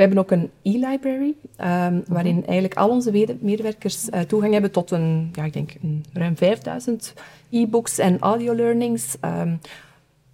[0.00, 4.90] We hebben ook een e-library, um, waarin eigenlijk al onze medewerkers uh, toegang hebben tot
[4.90, 7.14] een, ja, ik denk een ruim 5000
[7.50, 9.16] e-books en audio learnings.
[9.24, 9.60] Um,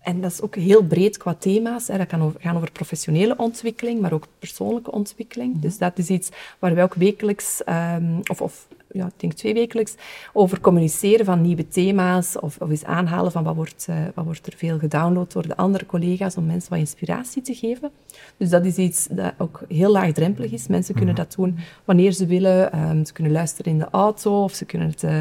[0.00, 1.88] en dat is ook heel breed qua thema's.
[1.88, 1.98] Hè.
[1.98, 5.52] Dat kan over, gaan over professionele ontwikkeling, maar ook persoonlijke ontwikkeling.
[5.52, 5.60] Mhm.
[5.60, 9.54] Dus dat is iets waar wij ook wekelijks, ehm, of, of ja, ik denk twee
[9.54, 9.94] wekelijks,
[10.32, 14.46] over communiceren van nieuwe thema's of, of eens aanhalen van wat wordt, eh, wat wordt
[14.46, 17.90] er veel gedownload door de andere collega's om mensen wat inspiratie te geven.
[18.36, 20.66] Dus dat is iets dat ook heel laagdrempelig is.
[20.66, 22.72] Mensen kunnen dat doen wanneer ze willen.
[22.72, 25.20] Ehm, ze kunnen luisteren in de auto of ze kunnen het, eh,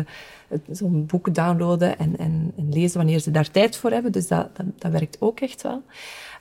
[0.72, 4.12] zo'n boek downloaden en, en, en lezen wanneer ze daar tijd voor hebben.
[4.12, 5.82] Dus dat, dat, dat werkt ook echt wel.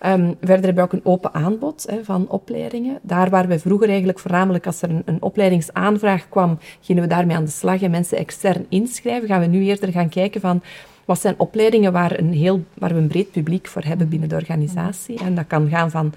[0.04, 2.98] Ehm, verder hebben we ook een open aanbod hè, van opleidingen.
[3.02, 7.36] Daar waar we vroeger eigenlijk voornamelijk als er een, een opleidingsaanvraag kwam, gingen we daarmee
[7.36, 9.28] aan de slag en mensen extern inschrijven.
[9.28, 10.62] Gaan we nu eerder gaan kijken van
[11.04, 14.34] wat zijn opleidingen waar, een heel, waar we een breed publiek voor hebben binnen de
[14.34, 15.18] organisatie.
[15.18, 16.12] En dat kan gaan van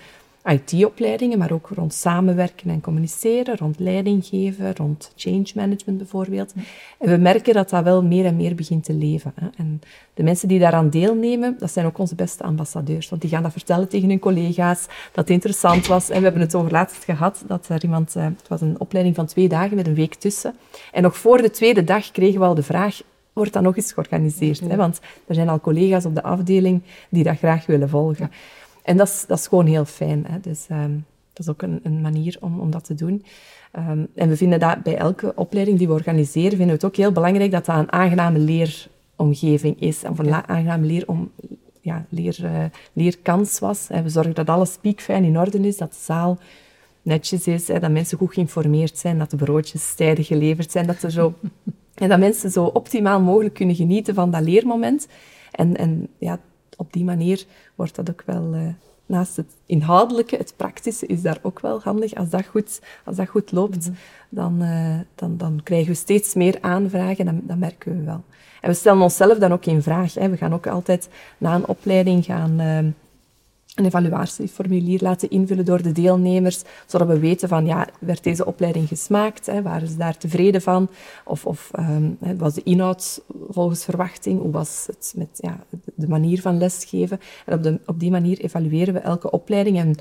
[0.48, 6.54] IT-opleidingen, maar ook rond samenwerken en communiceren, rond leiding geven, rond change management bijvoorbeeld.
[7.00, 9.34] En we merken dat dat wel meer en meer begint te leven.
[9.36, 9.48] Hè.
[9.58, 9.82] En
[10.14, 13.10] de mensen die daaraan deelnemen, dat zijn ook onze beste ambassadeurs.
[13.10, 16.10] Want die gaan dat vertellen tegen hun collega's, dat het interessant was.
[16.10, 18.16] En we hebben het over laatst gehad, dat er iemand...
[18.16, 20.56] eh, Het was een opleiding van twee dagen met een week tussen.
[20.92, 23.02] En nog voor de tweede dag kregen we al de vraag,
[23.34, 24.60] wordt dat nog eens georganiseerd?
[24.60, 24.76] Hè?
[24.76, 28.32] Want er zijn al collega's op de afdeling die dat graag willen volgen.
[28.88, 30.26] En dat is, dat is gewoon heel fijn.
[30.28, 30.40] Hè?
[30.40, 30.92] Dus ehm,
[31.34, 33.26] dat is ook een, een manier om, om dat te doen.
[33.72, 36.96] Ehm, en we vinden dat bij elke opleiding die we organiseren, vinden we het ook
[36.96, 40.04] heel belangrijk dat dat een aangename leeromgeving is.
[40.04, 41.32] En voor een aangename leerom,
[41.82, 43.90] ja, leer, eh, leerkans was.
[43.90, 46.38] En we zorgen dat alles piekfijn in orde is, dat de zaal
[47.02, 51.04] netjes is, hè, dat mensen goed geïnformeerd zijn, dat de broodjes tijdig geleverd zijn, dat,
[51.04, 51.34] er zo,
[51.96, 55.08] en dat mensen zo optimaal mogelijk kunnen genieten van dat leermoment.
[55.52, 56.40] En, en ja,
[56.78, 58.62] op die manier wordt dat ook wel, eh,
[59.06, 62.16] naast het inhoudelijke, het praktische, is daar ook wel handig.
[62.16, 63.90] Als dat goed, als dat goed loopt,
[64.30, 68.24] dan, eh, dan, dan krijgen we steeds meer aanvragen, en dat, dat merken we wel.
[68.62, 70.14] En we stellen onszelf dan ook in vraag.
[70.14, 70.30] Hè.
[70.30, 72.94] We gaan ook altijd na een opleiding gaan...
[73.78, 78.88] een evaluatieformulier laten invullen door de deelnemers, zodat we weten van, ja, werd deze opleiding
[78.88, 79.46] gesmaakt?
[79.46, 79.62] Hè?
[79.62, 80.90] Waren ze daar tevreden van?
[81.26, 84.42] Of, of ehm, was de inhoud volgens verwachting?
[84.42, 85.60] Hoe was het met ja,
[85.96, 87.20] de manier van lesgeven?
[87.46, 89.96] En op, de, op die manier evalueren we elke opleiding en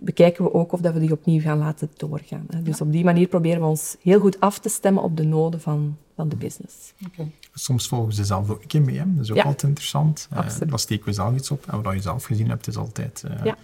[0.00, 2.44] bekijken we ook of dat we die opnieuw gaan laten doorgaan.
[2.48, 2.62] Hè?
[2.62, 5.60] Dus op die manier proberen we ons heel goed af te stemmen op de noden
[5.60, 6.92] van, van de business.
[7.06, 7.30] Oké.
[7.54, 9.04] Soms volgen ze zelf ook een keer mee, hè.
[9.14, 9.42] dat is ook Ja.
[9.42, 10.28] altijd interessant.
[10.30, 10.68] Eh, Absoluut.
[10.70, 11.64] daar steken we zelf iets op.
[11.66, 13.56] En wat je zelf gezien hebt, is altijd eh, Ja.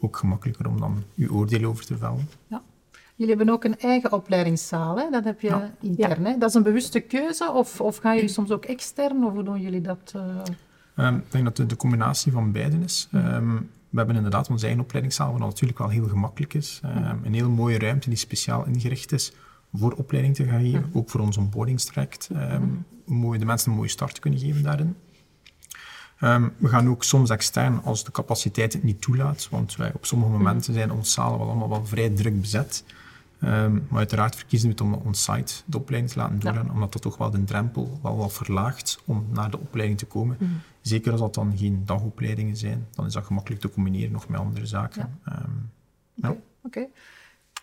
[0.00, 2.28] ook gemakkelijker om dan je oordeel over te vellen.
[2.46, 2.62] Ja.
[3.16, 5.10] Jullie hebben ook een eigen opleidingszaal, hè?
[5.10, 5.70] dat heb je Ja.
[5.80, 6.24] intern.
[6.24, 6.38] Hè?
[6.38, 9.60] Dat is een bewuste keuze, of, of gaan jullie soms ook extern, of hoe doen
[9.60, 10.12] jullie dat?
[10.16, 10.22] eh?
[11.06, 13.08] Ehm, ik denk dat het de combinatie van beiden is.
[13.12, 13.56] Ehm,
[13.92, 16.80] we hebben inderdaad onze eigen opleidingszaal, wat natuurlijk wel heel gemakkelijk is.
[16.82, 19.32] Ehm, Een hele mooie ruimte die speciaal ingericht is
[19.74, 22.28] voor opleiding te gaan geven, ook voor ons onboardingstraject.
[23.06, 24.96] Mooi de mensen een mooie start kunnen geven daarin.
[26.18, 30.04] Ehm, we gaan ook soms extern als de capaciteit het niet toelaat, want wij, op
[30.06, 32.84] sommige momenten zijn onze zalen wel allemaal wel vrij druk bezet.
[33.88, 37.16] Maar uiteraard verkiezen we het om on-site de opleiding te laten doorgaan, omdat dat toch
[37.16, 40.36] wel de drempel wel wat verlaagt om naar de opleiding te komen.
[40.82, 44.40] Zeker als dat dan geen dagopleidingen zijn, dan is dat gemakkelijk te combineren nog met
[44.40, 45.18] andere zaken.
[45.24, 45.50] Ehm,
[46.14, 46.36] ja.
[46.62, 46.86] Oké.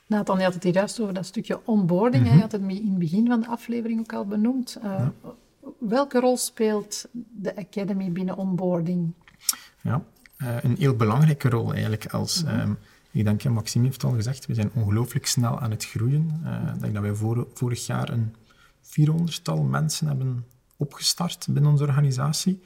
[0.07, 2.27] Nathan, je had het hier juist over dat stukje onboarding.
[2.27, 2.33] hè.
[2.33, 4.77] Je had het in het begin van de aflevering ook al benoemd.
[4.83, 5.07] Eh,
[5.79, 9.13] Welke rol speelt de Academy binnen onboarding?
[9.81, 10.03] Ja,
[10.37, 12.05] eh, een heel belangrijke rol eigenlijk.
[12.13, 12.71] Als, ehm,
[13.11, 16.41] ik denk, Maxime heeft al gezegd, we zijn ongelooflijk snel aan het groeien.
[16.43, 18.35] Eh, ik denk dat wij vor- vorig jaar een
[18.81, 20.45] 400-tal mensen hebben
[20.79, 22.61] opgestart binnen onze organisatie.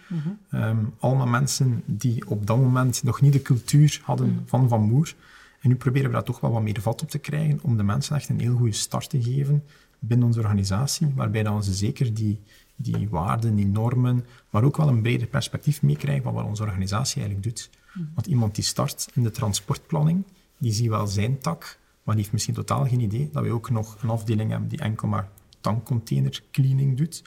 [0.50, 5.16] Ehm, allemaal mensen die op dat moment nog niet de cultuur hadden van Van Moer.
[5.60, 7.84] En nu proberen we daar toch wel wat meer vat op te krijgen om de
[7.84, 9.64] mensen echt een heel goede start te geven
[10.00, 12.40] binnen onze organisatie, waarbij we ze zeker die,
[12.76, 17.22] die waarden, die normen, maar ook wel een breder perspectief meekrijgen van wat onze organisatie
[17.22, 17.70] eigenlijk doet.
[18.14, 20.24] Want iemand die start in de transportplanning,
[20.58, 23.70] die ziet wel zijn tak, maar die heeft misschien totaal geen idee dat wij ook
[23.70, 25.30] nog een afdeling hebben die enkel maar
[25.62, 27.24] tankcontainer cleaning doet,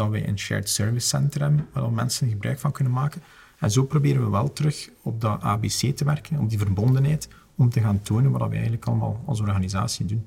[0.00, 3.22] dat wij een shared service center hebben waar al mensen gebruik van kunnen maken.
[3.58, 7.70] En zo proberen we wel terug op dat ABC te werken, op die verbondenheid, om
[7.70, 10.26] te gaan tonen wat we eigenlijk allemaal als organisatie doen.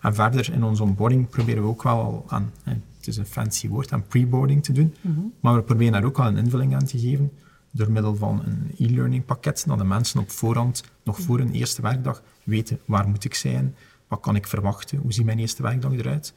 [0.00, 3.26] En verder in onze onboarding proberen we ook wel al aan, eh, het is een
[3.26, 4.94] fancy woord, aan preboarding te doen,
[5.40, 7.32] maar we proberen daar ook wel een invulling aan te geven
[7.70, 11.82] door middel van een e-learning pakket, dat de mensen op voorhand, nog voor hun eerste
[11.82, 13.74] werkdag, weten waar moet ik zijn,
[14.08, 16.34] wat kan ik verwachten, hoe ziet mijn eerste werkdag eruit,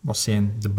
[0.00, 0.72] wat zijn de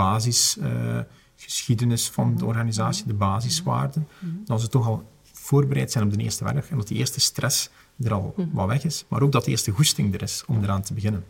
[1.41, 4.07] basisgeschiedenis van de organisatie, de basiswaarden,
[4.45, 7.69] dat ze toch al voorbereid zijn op de eerste werkdag en dat die eerste stress
[8.03, 10.81] er al wat weg is, maar ook dat de eerste goesting er is om eraan
[10.81, 11.23] te beginnen.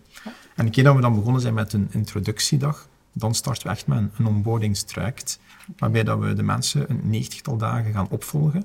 [0.56, 3.88] En een keer dat we dan begonnen zijn met een introductiedag, dan starten we echt
[3.88, 5.39] met een, een onboardingstraject,
[5.78, 8.63] waarbij dat we de mensen een negentigtal dagen gaan opvolgen.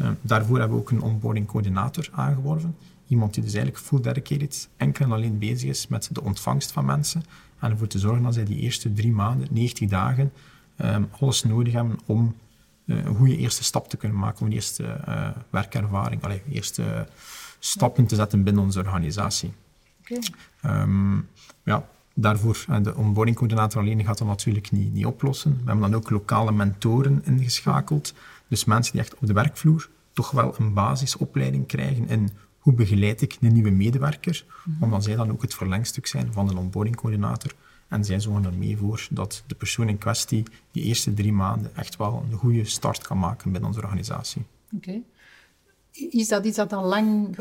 [0.00, 2.76] Uh, daarvoor hebben we ook een onboarding coördinator aangeworven.
[3.08, 6.84] Iemand die dus eigenlijk full dedicated enkel en alleen bezig is met de ontvangst van
[6.84, 7.22] mensen
[7.58, 10.32] en ervoor te zorgen dat zij die eerste drie maanden, 90 dagen,
[10.76, 12.36] um, alles nodig hebben om
[12.84, 17.08] uh, een goede eerste stap te kunnen maken, om een eerste uh, werkervaring, allee, eerste
[17.58, 19.52] stappen te zetten binnen onze organisatie.
[20.00, 20.18] Okay.
[20.18, 20.22] Um,
[20.62, 21.20] ehm,
[21.62, 25.50] ja, daarvoor, en de onboardingcoördinator alleen gaat dat natuurlijk niet, niet oplossen.
[25.50, 28.14] We hebben dan ook lokale mentoren ingeschakeld,
[28.48, 33.22] dus mensen die echt op de werkvloer toch wel een basisopleiding krijgen in hoe begeleid
[33.22, 34.84] ik een nieuwe medewerker, mhm.
[34.84, 37.52] omdat zij dan ook het verlengstuk zijn van de onboardingcoördinator.
[37.88, 41.76] En zij zorgen er mee voor dat de persoon in kwestie die eerste drie maanden
[41.76, 44.42] echt wel een goede start kan maken binnen onze organisatie.
[44.76, 45.02] Oké.
[46.10, 47.36] Is dat iets dat al lang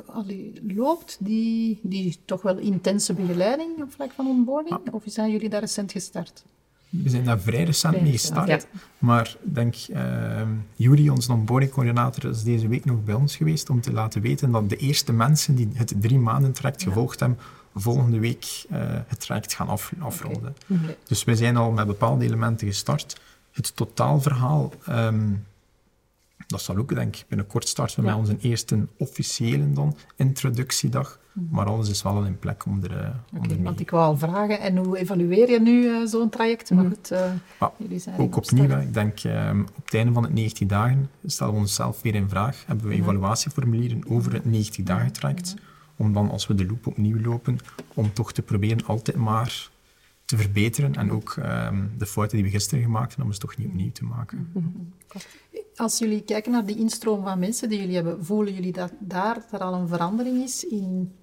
[0.68, 4.92] loopt, die, die toch wel intense begeleiding op vlak van onboarding?
[4.92, 6.44] Of zijn jullie daar recent gestart?
[6.90, 8.68] We zijn daar vrij recent mee gestart.
[8.98, 10.42] Maar ik denk, uh,
[10.76, 14.70] Jury, onze onboardingcoördinator, is deze week nog bij ons geweest om te laten weten dat
[14.70, 17.40] de eerste mensen die het drie maanden traject gevolgd hebben,
[17.76, 20.56] volgende week uh, het traject gaan af, afronden.
[21.08, 23.20] Dus wij zijn al met bepaalde elementen gestart.
[23.52, 25.46] Het totaalverhaal um,
[26.48, 31.20] dat zal ook, denk ik, binnenkort starten we met onze eerste officiële dan, introductiedag.
[31.32, 31.56] Mhm.
[31.56, 34.18] Maar alles is wel in plek om er, uh, om okay, Want ik wou al
[34.18, 36.72] vragen, en hoe evalueer je nu uh, zo'n traject?
[36.72, 36.94] Maar mhm.
[36.94, 37.12] goed,
[37.58, 41.10] ah, jullie zijn Ook opnieuw, ik denk um, op het einde van het 90 dagen
[41.26, 42.64] stellen we onszelf weer in vraag.
[42.66, 43.02] Hebben we mhm.
[43.02, 45.56] evaluatieformulieren over het 90 dagen traject.
[45.98, 47.58] Om dan, als we de loop opnieuw lopen,
[47.94, 49.70] om toch te proberen altijd maar
[50.26, 50.96] te verbeteren.
[50.96, 53.92] En ook um, de fouten die we gisteren gemaakt hebben, om ze toch niet opnieuw
[53.92, 54.52] te maken.
[55.76, 59.46] Als jullie kijken naar die instroom van mensen die jullie hebben, voelen jullie dat daar
[59.52, 61.14] er al een verandering is in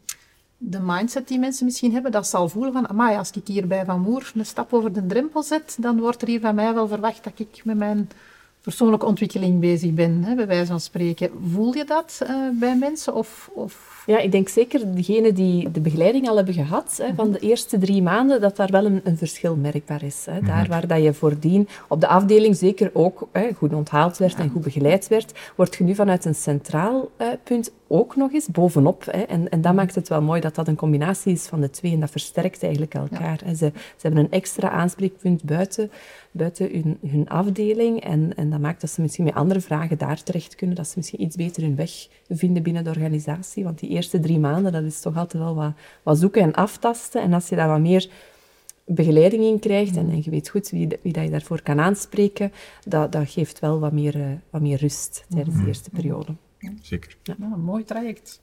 [0.57, 2.13] de mindset die mensen misschien hebben?
[2.13, 4.93] Dat ze al voelen van, amai, als ik hier bij Van Moer een stap over
[4.93, 8.09] de drempel zet, dan wordt er hier van mij wel verwacht dat ik met mijn
[8.61, 11.31] persoonlijke ontwikkeling bezig ben, hè, bij wijze van spreken.
[11.53, 13.15] Voel je dat uh, bij mensen?
[13.15, 17.31] Of, of, Ja, ik denk zeker degenen die de begeleiding al hebben gehad, hè, van
[17.31, 20.27] de eerste drie maanden, dat daar wel een, een verschil merkbaar is.
[20.31, 20.41] Hè.
[20.41, 20.71] Daar mhm.
[20.71, 24.63] waar dat je voordien op de afdeling zeker ook hè, goed onthaald werd en goed
[24.63, 29.05] begeleid werd, wordt je nu vanuit een centraal uh, punt ook nog eens bovenop.
[29.05, 29.23] Hè.
[29.23, 31.93] En, en dat maakt het wel mooi dat dat een combinatie is van de twee
[31.93, 33.39] en dat versterkt eigenlijk elkaar.
[33.47, 35.91] Ze, ze hebben een extra aanspreekpunt buiten,
[36.31, 40.23] buiten hun, hun afdeling en, en dat maakt dat ze misschien met andere vragen daar
[40.23, 43.65] terecht kunnen, dat ze misschien iets beter hun weg vinden binnen de organisatie.
[43.65, 47.23] Want die eerste drie maanden, dat is toch altijd wel wat, wat zoeken en aftasten.
[47.23, 48.11] En als je daar wat meer
[48.85, 52.53] begeleiding in krijgt en, en je weet goed wie, wie dat je daarvoor kan aanspreken,
[52.87, 56.35] dat, dat geeft wel wat meer, uh, wat meer rust tijdens de eerste periode.
[56.83, 57.17] Zeker.
[57.23, 58.41] Ja, een mooi traject.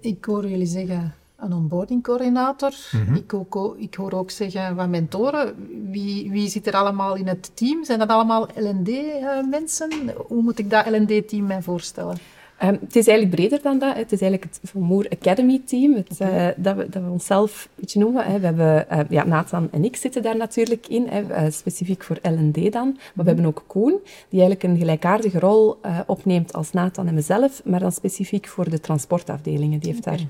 [0.00, 2.74] Ik hoor jullie zeggen een onboarding coördinator.
[2.92, 3.14] Mhm.
[3.14, 5.54] ik, ook, ik, hoor ook zeggen van mentoren.
[5.90, 7.84] Wie, wie zit er allemaal in het team?
[7.84, 10.14] Zijn dat allemaal LD-mensen?
[10.26, 12.16] Hoe moet ik dat LD-team mij voorstellen?
[12.62, 13.96] Um, het is eigenlijk breder dan dat.
[13.96, 17.64] Het is eigenlijk het Van Moer Academy team, het, uh, dat, we, dat we onszelf
[17.64, 18.24] een beetje noemen.
[18.24, 18.38] Hè.
[18.38, 22.18] We hebben, uh, ja, Nathan en ik zitten daar natuurlijk in, hè, uh, specifiek voor
[22.22, 22.92] L&D dan.
[23.14, 27.62] Maar we hebben ook Koen, die eigenlijk een gelijkaardige rol opneemt als Nathan en mezelf,
[27.64, 29.78] maar dan specifiek voor de transportafdelingen.
[29.78, 30.20] Die heeft daar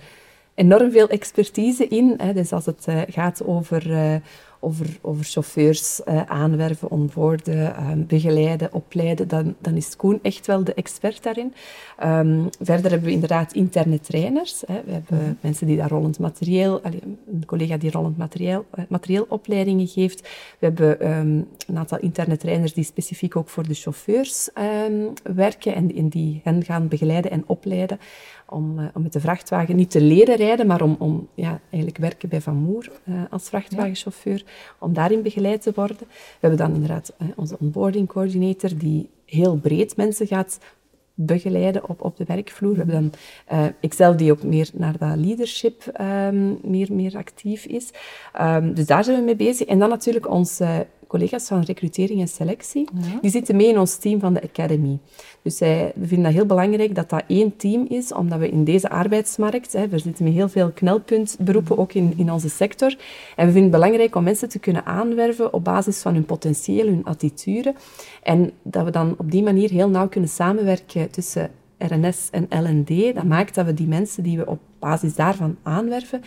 [0.54, 2.14] enorm veel expertise in.
[2.16, 2.32] Hè.
[2.32, 3.82] Dus als het gaat over
[4.60, 10.64] over, over chauffeurs uh, aanwerven, onboorden, uh, begeleiden, opleiden, dan, dan is Koen echt wel
[10.64, 11.54] de expert daarin.
[12.04, 14.62] Um, verder hebben we inderdaad interne trainers.
[14.66, 14.80] Hè.
[14.84, 15.34] We hebben mhm.
[15.40, 17.00] mensen die daar rollend materieel, allee,
[17.32, 20.20] een collega die rollend materieel, uh, materieelopleidingen geeft.
[20.58, 24.50] We hebben um, een aantal interne trainers die specifiek ook voor de chauffeurs
[24.86, 27.98] um, werken en, en die hen gaan begeleiden en opleiden
[28.50, 32.02] om, uh, om met de vrachtwagen niet te leren rijden, maar om, om ja, eigenlijk
[32.02, 34.44] werken bij Van Moer uh, als vrachtwagenchauffeur,
[34.78, 35.96] om daarin begeleid te worden.
[35.98, 36.06] We
[36.40, 40.58] hebben dan inderdaad uh, onze onboarding coordinator, die heel breed mensen gaat
[41.14, 42.72] begeleiden op, op de werkvloer.
[42.72, 43.12] We hebben dan
[43.58, 47.90] uh, ikzelf die ook meer naar dat leadership um, meer, meer actief is.
[48.40, 49.66] Um, dus daar zijn we mee bezig.
[49.66, 50.60] En dan natuurlijk ons
[51.08, 52.88] collega's van recrutering en selectie,
[53.20, 54.98] die zitten mee in ons team van de Academy.
[55.42, 58.64] Dus wij, we vinden dat heel belangrijk dat dat één team is, omdat we in
[58.64, 62.96] deze arbeidsmarkt, hè, we zitten met heel veel knelpuntberoepen, ook in, in onze sector,
[63.36, 66.86] en we vinden het belangrijk om mensen te kunnen aanwerven op basis van hun potentieel,
[66.86, 67.74] hun attitude,
[68.22, 73.14] en dat we dan op die manier heel nauw kunnen samenwerken tussen RNS en LND.
[73.14, 76.22] Dat maakt dat we die mensen die we op basis daarvan aanwerven,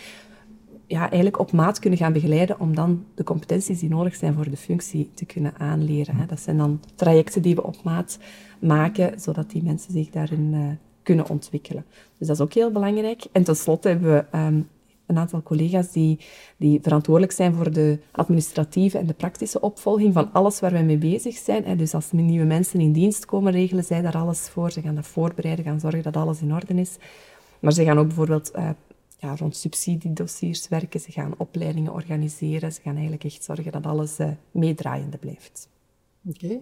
[0.92, 4.50] ja, eigenlijk op maat kunnen gaan begeleiden om dan de competenties die nodig zijn voor
[4.50, 6.16] de functie te kunnen aanleren.
[6.16, 6.26] Hè.
[6.26, 8.20] Dat zijn dan trajecten die we op maat
[8.60, 10.68] maken, zodat die mensen zich daarin uh,
[11.04, 11.86] kunnen ontwikkelen.
[12.18, 13.24] Dus dat is ook heel belangrijk.
[13.32, 14.68] En tenslotte hebben we um,
[15.06, 16.20] een aantal collega's die,
[16.58, 20.98] die verantwoordelijk zijn voor de administratieve en de praktische opvolging van alles waar wij mee
[20.98, 21.78] bezig zijn.
[21.78, 24.72] Dus als nieuwe mensen in dienst komen, regelen zij daar alles voor.
[24.72, 26.98] Ze gaan dat voorbereiden, gaan zorgen dat alles in orde is.
[27.60, 28.70] Maar ze gaan ook bijvoorbeeld uh,
[29.22, 34.20] ja, rond subsidiedossiers werken, ze gaan opleidingen organiseren, ze gaan eigenlijk echt zorgen dat alles
[34.20, 35.70] uh, meedraaiende blijft.
[36.26, 36.60] Oké.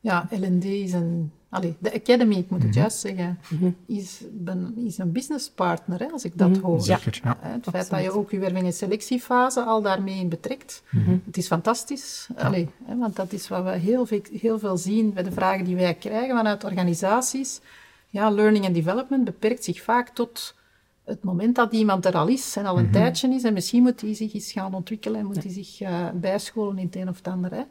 [0.00, 1.32] Ja, L&D is een...
[1.48, 2.78] Allee, de Academy, ik moet het mhm.
[2.78, 3.70] juist zeggen, mhm.
[3.86, 6.60] is, ben, is een businesspartner, hè, als ik dat mhm.
[6.60, 6.80] hoor.
[6.80, 7.38] Zeker, ja.
[7.40, 10.82] Het feit dat je ook je werving- en selectiefase al daarmee in betrekt,
[11.24, 12.28] het is fantastisch.
[12.36, 15.64] Allee, hè, want dat is wat we heel veel, heel veel zien bij de vragen
[15.64, 17.60] die wij krijgen vanuit organisaties.
[18.08, 20.54] Ja, learning and development beperkt zich vaak tot
[21.10, 24.00] het moment dat iemand er al is en al een tijdje is en misschien moet
[24.00, 27.16] hij zich eens gaan ontwikkelen en moet hij zich uh, bijscholen in het een of
[27.16, 27.50] het ander.
[27.50, 27.62] Hè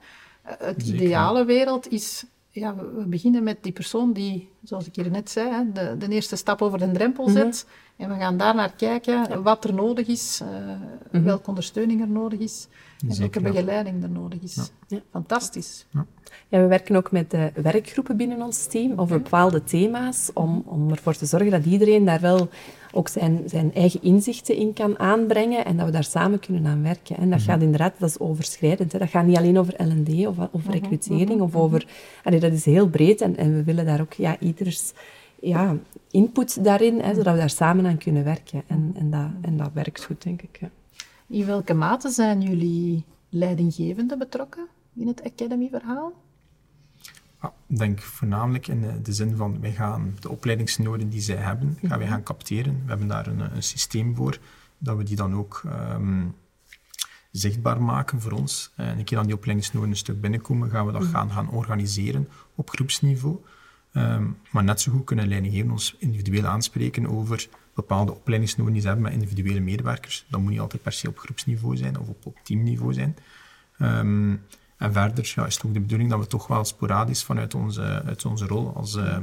[0.57, 5.29] het ideale wereld is, ja, we beginnen met die persoon die, zoals ik hier net
[5.29, 7.33] zei, de, de eerste stap over de drempel mhm.
[7.33, 7.65] zet.
[7.95, 10.41] En we gaan daar naar kijken wat er nodig is,
[11.11, 12.67] uh, welke ondersteuning er nodig is
[13.07, 14.71] en welke begeleiding er nodig is.
[14.87, 14.99] Ja.
[15.11, 15.85] Fantastisch.
[16.47, 20.91] Ja, we werken ook met de werkgroepen binnen ons team over bepaalde thema's, om, om
[20.91, 22.49] ervoor te zorgen dat iedereen daar wel
[22.91, 26.83] ook zijn, zijn eigen inzichten in kan aanbrengen en dat we daar samen kunnen aan
[26.83, 27.17] werken.
[27.17, 27.49] En dat mhm.
[27.49, 28.91] gaat inderdaad, dat is overschrijdend.
[28.91, 28.99] Hè.
[28.99, 31.87] Dat gaat niet alleen over L&D of over mhm, recrutering mhm, of over...
[32.23, 34.93] Allee, dat is heel breed en, en we willen daar ook ja, ieders
[35.41, 35.77] ja,
[36.11, 38.63] input daarin, hè, zodat we daar samen aan kunnen werken.
[38.67, 40.57] En, en, dat, en dat werkt goed, denk ik.
[40.59, 40.69] Ja.
[41.27, 46.11] In welke mate zijn jullie leidinggevenden betrokken in het Academy-verhaal?
[47.41, 51.89] Ik denk voornamelijk in de, zin van, wij gaan de opleidingsnoden die zij hebben, gaan
[51.89, 52.07] wij mhm.
[52.07, 52.73] gaan capteren.
[52.83, 54.37] We hebben daar een, een systeem voor,
[54.77, 56.25] dat we die dan ook ehm,
[57.31, 58.71] zichtbaar maken voor ons.
[58.75, 61.11] En een keer dan die opleidingsnoden een stuk binnenkomen, gaan we dat mhm.
[61.11, 63.37] gaan, gaan organiseren op groepsniveau.
[63.93, 68.87] Ehm, maar net zo goed kunnen leidinggevenden ons individueel aanspreken over bepaalde opleidingsnoden die ze
[68.87, 70.25] hebben met individuele medewerkers.
[70.29, 73.15] Dat moet niet altijd per se op groepsniveau zijn of op, op teamniveau zijn.
[73.77, 74.35] Ehm,
[74.79, 78.03] en verder ja, is het ook de bedoeling dat we toch wel sporadisch vanuit onze,
[78.05, 79.17] uit onze rol als uh,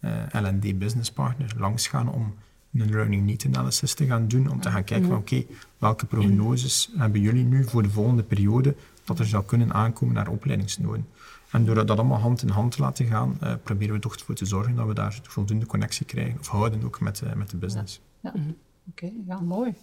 [0.00, 2.34] uh, L&D business partner langs gaan om
[2.72, 5.44] een learning need analysis te gaan doen, om te gaan kijken van oké,
[5.78, 8.74] welke prognoses hebben jullie nu voor de volgende periode
[9.04, 11.06] dat er zou kunnen aankomen naar opleidingsnoden.
[11.50, 14.34] En door dat allemaal hand in hand te laten gaan, uh, proberen we toch ervoor
[14.34, 18.00] te zorgen dat we daar voldoende connectie krijgen, of houden ook met, met de business.
[18.20, 18.42] Ja, ja.
[18.90, 19.74] oké, ja, mooi.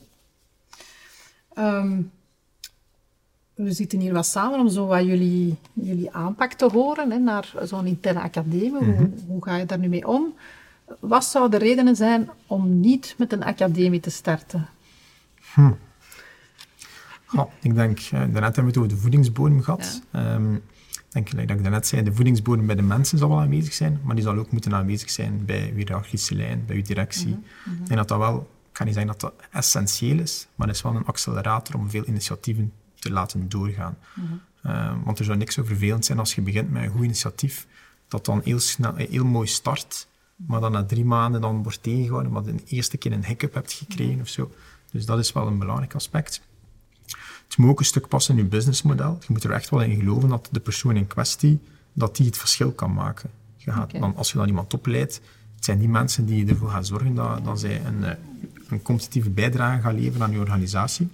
[1.58, 2.12] Um,
[3.64, 7.54] we zitten hier wat samen om zo wat jullie, jullie aanpak te horen hè, naar
[7.64, 8.70] zo'n interne academie.
[8.70, 9.08] hoe, mhm.
[9.28, 10.34] hoe, ga je daar nu mee om?
[11.00, 14.68] Wat zouden de redenen zijn om niet met een academie te starten?
[15.54, 15.72] Hm.
[17.62, 20.02] ik denk, uh, daarnet hebben we het over de voedingsbodem gehad.
[20.12, 20.34] Ja.
[20.34, 20.64] Um,
[21.12, 24.16] denk, dat ik daarnet zei, de voedingsbodem bij de mensen zal wel aanwezig zijn, maar
[24.16, 27.28] die zal ook moeten aanwezig zijn bij uw hiërarchische lijn, bij uw directie.
[27.28, 27.74] Mm -hmm.
[27.74, 30.76] Ik denk dat dat wel, ik kan niet zeggen dat dat essentieel is, maar het
[30.76, 32.72] is wel een accelerator om veel initiatieven
[33.02, 33.98] te laten doorgaan.
[34.66, 37.68] uh, want er zou niks zo vervelend zijn als je begint met een goed initiatief,
[38.08, 41.84] dat dan heel, snel, eh, heel mooi start, maar dan na drie maanden dan wordt
[41.84, 44.52] tegengehouden, omdat je de eerste keer een hiccup hebt gekregen of zo.
[44.92, 46.42] Dus dat is wel een belangrijk aspect.
[47.48, 49.18] Het moet ook een stuk passen in je businessmodel.
[49.20, 51.60] Je moet er echt wel in geloven dat de persoon in kwestie
[51.94, 53.30] dat die het verschil kan maken.
[53.56, 55.22] Je gaat, dan, als je dan iemand opleidt,
[55.56, 58.16] het zijn die mensen die ervoor gaan zorgen dat, dat zij een, eh,
[58.70, 61.10] een competitieve bijdrage gaan leveren aan je organisatie.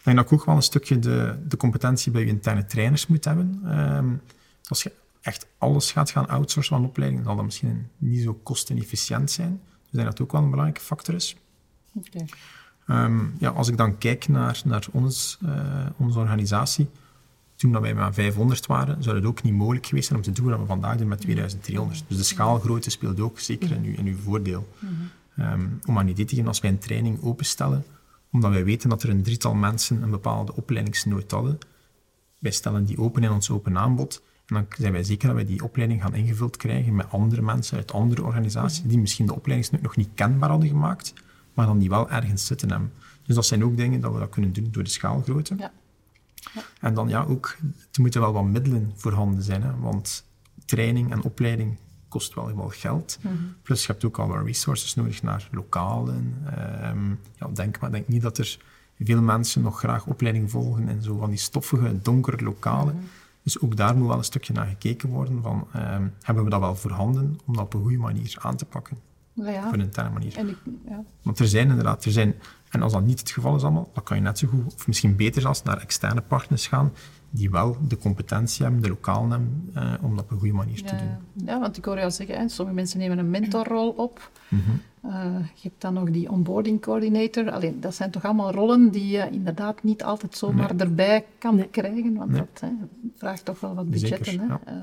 [0.00, 3.06] Ik denk dat ik ook wel een stukje de, de competentie bij je interne trainers
[3.06, 3.78] moet hebben.
[3.96, 4.20] Um,
[4.68, 9.30] als je echt alles gaat gaan outsourcen van opleiding, zal dat misschien niet zo kostenefficiënt
[9.30, 9.60] zijn.
[9.64, 11.36] Dus ik denk dat dat ook wel een belangrijke factor is.
[11.94, 12.22] Okay.
[12.22, 12.28] Um,
[12.96, 16.88] ehm, ja, als ik dan kijk naar, naar ons, uh, onze organisatie,
[17.56, 20.32] toen dat wij maar 500 waren, zou het ook niet mogelijk geweest zijn om te
[20.32, 22.04] doen wat we vandaag doen met 2300.
[22.08, 24.68] Dus de schaalgrootte speelt ook zeker in uw, in uw voordeel.
[24.78, 24.88] Mm
[25.34, 25.52] -hmm.
[25.52, 27.84] um, om aan idee te geven, als wij een training openstellen,
[28.32, 31.58] omdat wij weten dat er een drietal mensen een bepaalde opleidingsnood hadden.
[32.38, 34.22] Wij stellen die open in ons open aanbod.
[34.46, 37.76] En dan zijn wij zeker dat wij die opleiding gaan ingevuld krijgen met andere mensen
[37.76, 41.12] uit andere organisaties die misschien de opleidingsnood nog niet kenbaar hadden gemaakt,
[41.54, 42.92] maar dan die wel ergens zitten hebben.
[43.26, 45.54] Dus dat zijn ook dingen dat we dat kunnen doen door de schaalgrootte.
[45.58, 45.72] Ja.
[46.54, 46.62] Ja.
[46.80, 47.56] En dan ja, ook,
[47.92, 50.24] er moeten wel wat middelen voorhanden zijn, hè, want
[50.64, 51.78] training en opleiding
[52.10, 53.18] kost wel wel geld.
[53.20, 53.34] Mhm.
[53.62, 56.44] Plus je hebt ook al wat resources nodig naar lokalen.
[56.84, 58.58] Um, ja, denk maar, denk niet dat er
[58.98, 62.94] veel mensen nog graag opleiding volgen in zo van die stoffige, donkere lokalen.
[62.94, 63.04] Mhm.
[63.42, 66.60] Dus ook daar moet wel een stukje naar gekeken worden van, um, hebben we dat
[66.60, 68.96] wel voorhanden om dat op een goede manier aan te pakken?
[69.32, 70.36] Ja, Op een interne manier.
[70.36, 70.56] En ik,
[70.88, 71.04] ja.
[71.22, 72.34] Want er zijn inderdaad, er zijn,
[72.68, 74.86] en als dat niet het geval is allemaal, dan kan je net zo goed, of
[74.86, 76.92] misschien beter zelfs, naar externe partners gaan
[77.30, 80.82] die wel de competentie hebben, de lokaal hebben, eh, om dat op een goede manier
[80.82, 81.46] te doen.
[81.46, 84.30] Ja, want ik hoor jou zeggen, hè, sommige mensen nemen een mentorrol op.
[84.48, 84.60] Mhm.
[85.06, 85.12] Uh,
[85.54, 87.50] je hebt dan nog die onboarding coordinator.
[87.50, 92.14] Alleen, dat zijn toch allemaal rollen die je inderdaad niet altijd zomaar erbij kan krijgen,
[92.14, 92.68] want dat hè,
[93.16, 94.60] vraagt toch wel wat budgetten hè, ja.
[94.68, 94.74] uh,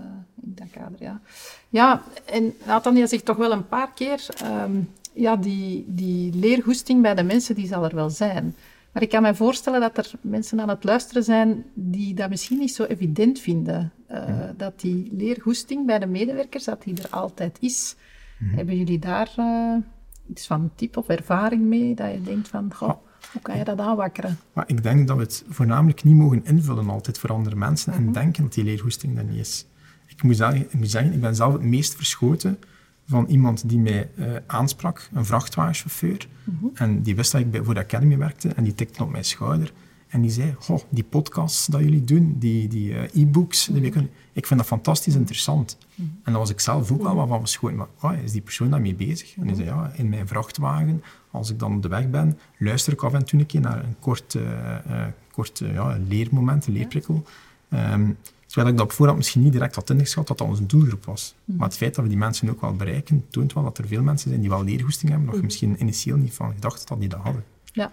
[0.41, 0.97] in dat kader.
[0.99, 1.21] Ja,
[1.69, 4.25] ja en Nathan, je zegt toch wel een paar keer,
[4.63, 8.55] um, ja, die, die leergoesting bij de mensen, die zal er wel zijn.
[8.97, 12.57] Maar ik kan me voorstellen dat er mensen aan het luisteren zijn die dat misschien
[12.57, 13.91] niet zo evident vinden.
[14.11, 17.95] Uh, Dat die leergoesting bij de medewerkers, dat die er altijd is.
[18.37, 19.35] Mm Hebben jullie daar
[20.29, 22.93] iets van tip of ervaring mee, dat je denkt van, goh,
[23.31, 24.37] hoe kan je dat aanwakkeren?
[24.53, 28.03] Maar ik denk dat we het voornamelijk niet mogen invullen altijd voor andere mensen en
[28.03, 28.13] mhm.
[28.13, 29.65] denken dat die leerhoesting er niet is.
[30.07, 32.59] Ik moet, zeggen, ik moet zeggen, ik ben zelf het meest verschoten
[33.07, 36.65] van iemand die mij uh, aansprak, een vrachtwagenchauffeur, mhm.
[36.73, 39.25] en die wist dat ik bij, voor de Academy werkte, en die tikte op mijn
[39.25, 39.73] schouder.
[40.07, 40.55] En die zei,
[40.89, 44.09] die podcasts dat jullie doen, die, die uh, e-books, mm -hmm.
[44.33, 45.77] ik vind dat fantastisch interessant.
[45.79, 46.19] Mm -hmm.
[46.23, 47.77] En dan was ik zelf ook wel wat van verschoten.
[47.77, 49.37] Maar oh, is die persoon daarmee bezig?
[49.37, 52.93] En hij zei, ja, in mijn vrachtwagen, als ik dan op de weg ben, luister
[52.93, 57.23] ik af en toe een keer naar een kort, uh, kort ja, leermoment, een leerprikkel.
[57.69, 58.17] Um,
[58.47, 61.35] terwijl ik dat op voorhand misschien niet direct had ingeschat dat dat onze doelgroep was.
[61.45, 61.57] Mhm.
[61.57, 64.01] Maar het feit dat we die mensen ook wel bereiken, toont wel dat er veel
[64.01, 65.45] mensen zijn die wel leerhoesting hebben, nog mhm.
[65.45, 67.43] misschien initieel niet van gedacht dat die dat hadden.
[67.71, 67.91] Ja.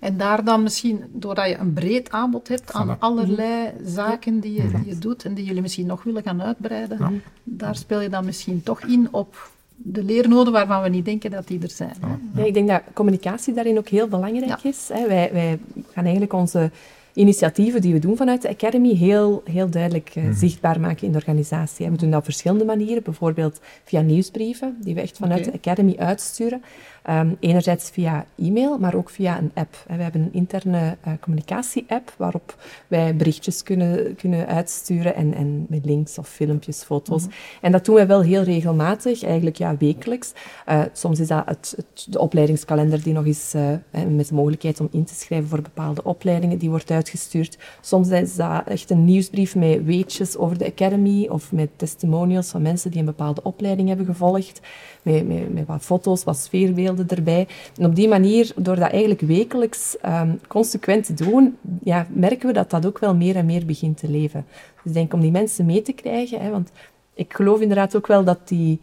[0.00, 4.70] En daar dan misschien, doordat je een breed aanbod hebt aan allerlei zaken die je,
[4.70, 8.24] die je, doet en die jullie misschien nog willen gaan uitbreiden, daar speel je dan
[8.24, 11.96] misschien toch in op de leernoden waarvan we niet denken dat die er zijn.
[12.34, 14.88] Ja, ik denk dat communicatie daarin ook heel belangrijk is.
[14.88, 15.58] Wij, wij
[15.92, 16.70] gaan eigenlijk onze
[17.18, 21.18] initiatieven die we doen vanuit de Academy heel, heel duidelijk uh, zichtbaar maken in de
[21.18, 21.90] organisatie.
[21.90, 25.94] We doen dat op verschillende manieren, bijvoorbeeld via nieuwsbrieven, die we echt vanuit de Academy
[25.98, 26.62] uitsturen.
[27.10, 29.76] Um, enerzijds via e-mail, maar ook via een app.
[29.86, 35.84] We hebben een interne uh, communicatie-app waarop wij berichtjes kunnen, kunnen uitsturen en, en met
[35.84, 37.22] links of filmpjes, foto's.
[37.22, 37.32] Mhm.
[37.60, 40.32] En dat doen wij wel heel regelmatig, eigenlijk ja, wekelijks.
[40.68, 43.62] Uh, soms is dat het, het, de opleidingskalender die nog eens uh,
[44.08, 47.58] met de mogelijkheid om in te schrijven voor bepaalde opleidingen, die wordt uitgestuurd.
[47.80, 52.62] Soms is dat echt een nieuwsbrief met weetjes over de Academy of met testimonials van
[52.62, 54.60] mensen die een bepaalde opleiding hebben gevolgd
[55.02, 57.46] met, met, met wat foto's, wat sfeerbeelden erbij.
[57.76, 62.52] En op die manier, door dat eigenlijk wekelijks um, consequent te doen, ja, merken we
[62.52, 64.46] dat dat ook wel meer en meer begint te leven.
[64.74, 66.70] Dus ik denk om die mensen mee te krijgen, hè, want
[67.14, 68.80] ik geloof inderdaad ook wel dat die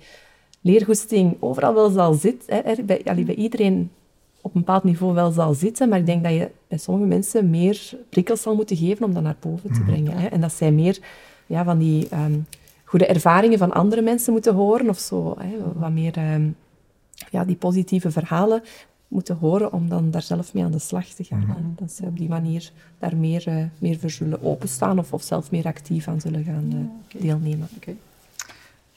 [0.62, 3.90] leergoesting overal wel zal zitten, hè, bij, bij iedereen
[4.46, 7.50] op een bepaald niveau wel zal zitten, maar ik denk dat je bij sommige mensen
[7.50, 9.92] meer prikkels zal moeten geven om dat naar boven te mhm.
[9.92, 10.18] brengen.
[10.18, 10.28] Hè.
[10.28, 11.00] En dat zij meer
[11.46, 12.46] ja, van die um,
[12.86, 15.36] goede ervaringen van andere mensen moeten horen of zo.
[15.40, 16.56] Hè, wat meer um,
[17.32, 18.64] ja, die positieve verhalen
[19.08, 21.46] moeten horen om dan daar zelf mee aan de slag te gaan.
[21.48, 25.24] Mm Dat ze op die manier daar meer, uh, meer voor zullen openstaan of, of
[25.24, 27.68] zelf meer actief aan zullen gaan uh, deelnemen.
[27.76, 27.98] Okay.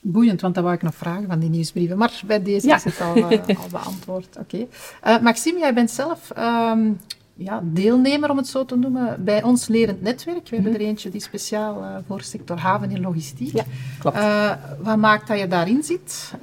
[0.01, 1.97] Boeiend, want dat wou ik nog vragen van die nieuwsbrieven.
[1.97, 2.75] Maar bij deze ja.
[2.75, 4.37] is het al, uh, al beantwoord.
[4.39, 4.65] Oké.
[5.01, 5.21] Okay.
[5.21, 6.99] Maxime, jij bent zelf um,
[7.39, 10.49] ja, deelnemer, om het zo te noemen, bij ons lerend netwerk.
[10.49, 10.81] We hebben mhm.
[10.81, 13.53] er eentje die speciaal uh, voor sector haven en logistiek.
[13.55, 13.63] Ja,
[13.99, 14.17] klopt.
[14.17, 16.33] Uh, wat maakt dat je daarin zit?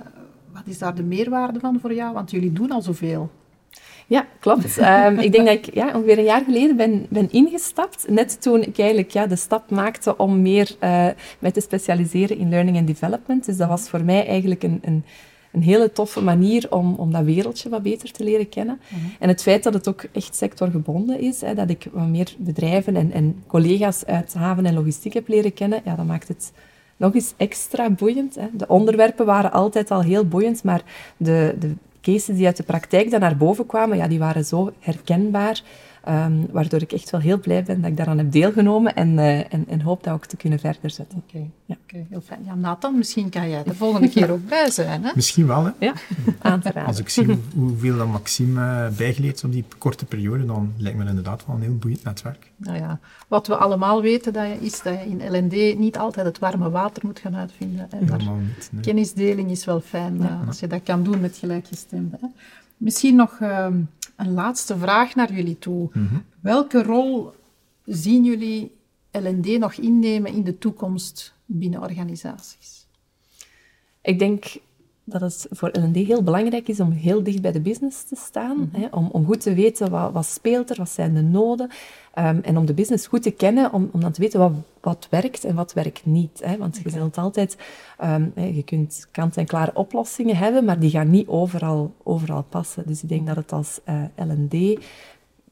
[0.56, 2.14] wat is daar de meerwaarde van voor jou?
[2.14, 3.30] Want jullie doen al zoveel.
[4.06, 4.78] Ja, klopt.
[4.78, 8.08] um, ik denk dat ik ja, ongeveer een jaar geleden ben, ben ingestapt.
[8.08, 11.06] Net toen ik eigenlijk ja, de stap maakte om meer uh,
[11.38, 13.46] mij te specialiseren in learning and development.
[13.46, 15.04] Dus dat was voor mij eigenlijk een, een
[15.56, 18.80] een hele toffe manier om, om dat wereldje wat beter te leren kennen.
[18.88, 19.00] Mhm.
[19.18, 22.96] En het feit dat het ook echt sectorgebonden is, hè, dat ik wat meer bedrijven
[22.96, 26.52] en, en collega's uit haven en logistiek heb leren kennen, ja, dat maakt het
[26.96, 28.34] nog eens extra boeiend.
[28.34, 28.46] Hè.
[28.52, 30.82] De onderwerpen waren altijd al heel boeiend, maar
[31.16, 34.72] de, de cases die uit de praktijk dan naar boven kwamen, ja, die waren zo
[34.80, 35.62] herkenbaar.
[36.08, 39.38] Um, waardoor ik echt wel heel blij ben dat ik daaraan heb deelgenomen en, uh,
[39.38, 41.18] en, en, hoop dat ook te kunnen verder zetten.
[41.18, 41.50] Oké, okay.
[41.64, 41.76] ja.
[41.82, 42.40] okay, heel fijn.
[42.44, 45.04] Ja, Nathan, misschien kan jij de volgende keer ook bij zijn.
[45.04, 45.10] Hè?
[45.14, 45.70] Misschien wel, hè?
[45.78, 45.92] Ja,
[46.38, 46.86] aan te raden.
[46.86, 50.98] Als ik zie hoe, hoeveel dat Maxime uh, bijgeleerd op die korte periode, dan lijkt
[50.98, 52.52] me inderdaad wel een heel boeiend netwerk.
[52.56, 52.98] Nou ja,
[53.28, 56.70] wat we allemaal weten dat je, is dat je in LND niet altijd het warme
[56.70, 57.90] water moet gaan uitvinden.
[57.90, 58.68] En Helemaal niet.
[58.72, 58.82] Nee.
[58.82, 62.34] Kennisdeling is wel fijn ja, uh, als je dat kan doen met gelijkgestemden.
[62.76, 63.80] Misschien nog ehm,
[64.16, 65.90] een laatste vraag naar jullie toe.
[65.92, 66.24] Mm -hmm.
[66.40, 67.32] Welke rol
[67.84, 68.74] zien jullie
[69.10, 72.86] LND nog innemen in de toekomst binnen organisaties?
[74.00, 74.44] Ik denk
[75.08, 78.56] dat het voor LND heel belangrijk is om heel dicht bij de business te staan.
[78.56, 78.82] Mm -hmm.
[78.82, 81.70] hè, om, om goed te weten wat, wat speelt er, wat zijn de noden.
[82.18, 85.06] Um, en om de business goed te kennen, om, om dan te weten wat, wat
[85.10, 86.40] werkt en wat werkt niet.
[86.44, 86.56] Hè?
[86.56, 87.56] Want je zult altijd,
[88.04, 92.82] um, je kunt kant-en-klare oplossingen hebben, maar die gaan niet overal, overal passen.
[92.86, 94.78] Dus ik denk dat het als uh, L&D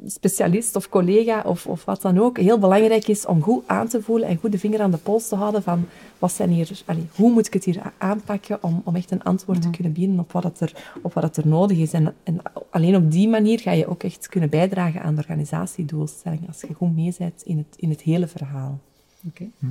[0.07, 4.03] specialist of collega of, of wat dan ook heel belangrijk is om goed aan te
[4.03, 5.87] voelen en goed de vinger aan de pols te houden van
[6.19, 9.63] wat zijn hier, allee, hoe moet ik het hier aanpakken om, om echt een antwoord
[9.63, 11.93] te kunnen bieden op wat het er, op wat het er nodig is.
[11.93, 12.41] En, en
[12.71, 16.75] alleen op die manier ga je ook echt kunnen bijdragen aan de organisatiedoelstelling als je
[16.75, 18.81] goed meezet in het, in het hele verhaal.
[19.27, 19.45] Oké.
[19.59, 19.67] Hm.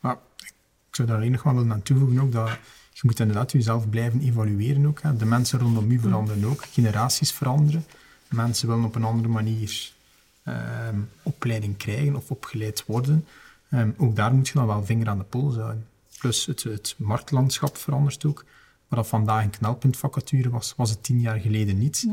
[0.00, 0.18] Maar
[0.88, 2.48] ik zou daar alleen nog wel willen aan toevoegen ook dat
[2.92, 5.02] je moet inderdaad jezelf blijven evalueren ook.
[5.02, 5.16] Hè.
[5.16, 7.84] De mensen rondom u veranderen ook, generaties veranderen.
[8.30, 9.92] Mensen willen op een andere manier
[10.42, 13.26] ehm, opleiding krijgen of opgeleid worden.
[13.70, 15.86] Ehm, ook daar moet je dan wel vinger aan de pols houden.
[16.18, 18.44] Plus het, het marktlandschap verandert ook.
[18.88, 22.06] Waar dat vandaag een knelpuntvacature was, was het tien jaar geleden niet.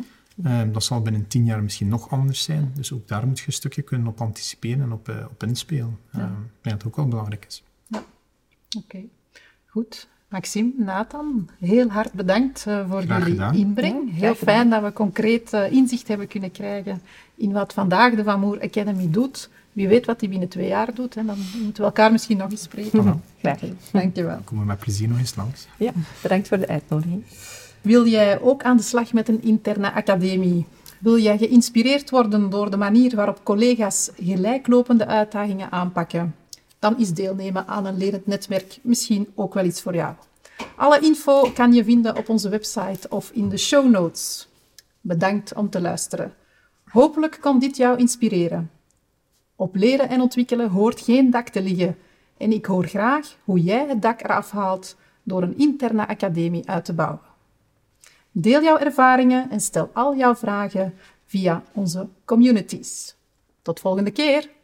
[0.43, 2.71] Ehm, dat zal binnen tien jaar misschien nog anders zijn.
[2.75, 5.99] Dus ook daar moet je een stukje kunnen op anticiperen en op, uh, op inspelen.
[6.11, 6.25] Ja.
[6.25, 6.29] ik
[6.61, 7.63] denk dat het ook wel belangrijk is.
[7.87, 8.05] Ja,
[8.77, 9.03] oké.
[9.65, 10.07] Goed.
[10.29, 14.13] Maxime, Nathan, heel hard bedankt uh, voor jullie inbreng.
[14.13, 17.01] heel fijn dat we concreet uh, inzicht hebben kunnen krijgen
[17.35, 19.49] in wat vandaag de Van Moer Academy doet.
[19.73, 21.15] Wie weet wat die binnen twee jaar doet.
[21.15, 21.25] Hè.
[21.25, 23.03] Dan moeten we elkaar misschien nog eens spreken.
[23.03, 23.59] Mm Graag
[23.91, 24.39] Dankjewel.
[24.43, 25.67] Komen we met plezier nog eens langs.
[25.77, 27.23] Ja, bedankt voor de uitnodiging.
[27.81, 30.65] Wil jij ook aan de slag met een interne academie?
[30.99, 36.35] Wil jij geïnspireerd worden door de manier waarop collega's gelijklopende uitdagingen aanpakken?
[36.79, 40.15] Dan is deelnemen aan een lerend netwerk misschien ook wel iets voor jou.
[40.75, 44.47] Alle info kan je vinden op onze website of in de show notes.
[45.01, 46.33] Bedankt om te luisteren.
[46.83, 48.71] Hopelijk kon dit jou inspireren.
[49.55, 51.97] Op leren en ontwikkelen hoort geen dak te liggen.
[52.37, 56.85] En ik hoor graag hoe jij het dak eraf haalt door een interne academie uit
[56.85, 57.19] te bouwen.
[58.31, 60.93] Deel jouw ervaringen en stel al jouw vragen
[61.25, 63.15] via onze communities.
[63.61, 64.56] Tot volgende keer!